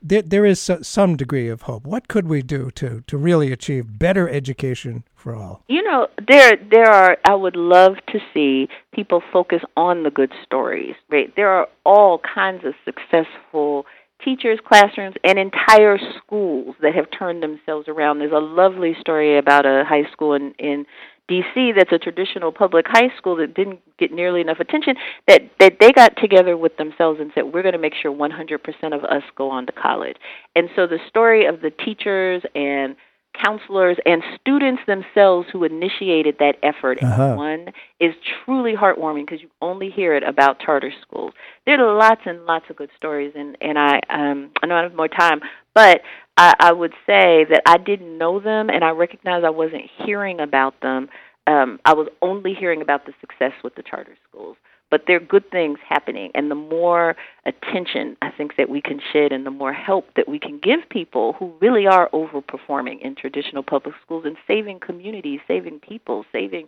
[0.01, 1.86] there, there is some degree of hope.
[1.86, 5.64] What could we do to, to really achieve better education for all?
[5.68, 7.18] You know, there there are.
[7.26, 10.95] I would love to see people focus on the good stories.
[11.09, 13.86] Right, there are all kinds of successful
[14.24, 18.20] teachers, classrooms, and entire schools that have turned themselves around.
[18.20, 20.86] There's a lovely story about a high school in in
[21.30, 24.95] DC that's a traditional public high school that didn't get nearly enough attention
[25.28, 28.93] that that they got together with themselves and said we're going to make sure 100%
[28.93, 30.17] of us go on to college.
[30.55, 32.95] And so the story of the teachers and
[33.41, 37.36] counselors and students themselves who initiated that effort and Uh-huh.
[37.38, 38.13] won is
[38.43, 41.34] truly heartwarming because you only hear it about charter schools.
[41.65, 44.82] There are lots and lots of good stories, and and I um I know I
[44.84, 45.39] have more time,
[45.74, 46.01] but
[46.38, 50.39] I, I would say that I didn't know them, and I recognize I wasn't hearing
[50.39, 51.09] about them.
[51.47, 54.57] Um, I was only hearing about the success with the charter schools.
[54.89, 57.15] But there are good things happening, and the more
[57.45, 60.82] attention I think that we can shed, and the more help that we can give
[60.89, 66.67] people who really are overperforming in traditional public schools and saving communities, saving people, saving,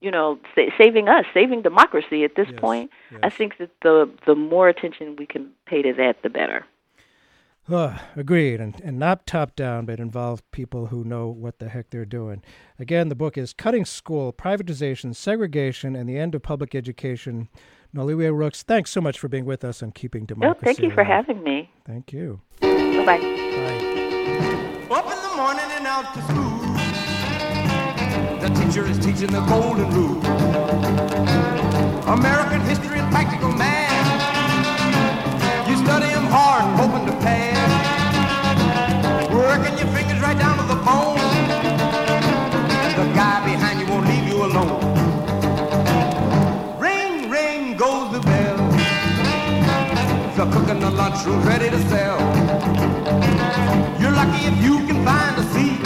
[0.00, 2.24] you know, sa- saving us, saving democracy.
[2.24, 2.90] At this Yes, point,
[3.22, 6.64] I think that the the more attention we can pay to that, the better.
[7.70, 11.90] Oh, agreed, and, and not top down, but involve people who know what the heck
[11.90, 12.42] they're doing.
[12.78, 17.50] Again, the book is Cutting School, Privatization, Segregation, and the End of Public Education.
[17.94, 20.78] Noliwe Rooks, thanks so much for being with us on Keeping No, Democracy Oh, thank
[20.80, 21.70] you for having me.
[21.86, 22.40] Thank you.
[22.60, 23.18] Bye bye.
[23.18, 23.26] Bye.
[24.90, 26.58] Up in the morning and out to school.
[28.40, 30.24] The teacher is teaching the golden rule.
[32.08, 33.98] American history and practical math.
[35.68, 37.57] You study 'em hard, hoping to pass.
[39.58, 41.18] Working your fingers right down to the bone.
[42.94, 44.78] The guy behind you won't leave you alone.
[46.78, 48.56] Ring, ring goes the bell.
[50.36, 52.20] The cook in the lunchroom's ready to sell.
[54.00, 55.80] You're lucky if you can find a seat.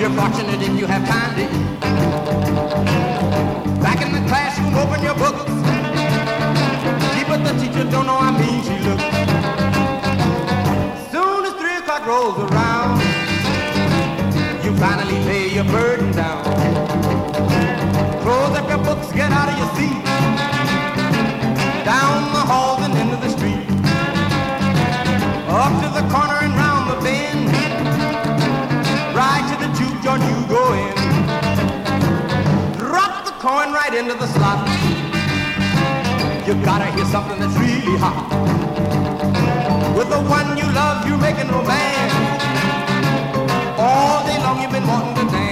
[0.00, 1.80] You're fortunate if you have time to eat.
[3.80, 5.44] Back in the classroom, open your books.
[7.12, 9.13] See, but the teacher don't know how mean she looks.
[15.54, 16.42] lay burden down.
[18.22, 20.04] Close up your books, get out of your seat.
[21.84, 23.62] Down the halls and into the street.
[25.48, 27.46] Up to the corner and round the bend.
[29.14, 30.94] Right to the juke joint you go in.
[32.78, 34.66] Drop the coin right into the slot.
[36.46, 38.26] You gotta hear something that's really hot.
[39.96, 42.12] With the one you love, you're making romance.
[43.78, 45.43] All day long you've been wanting to dance.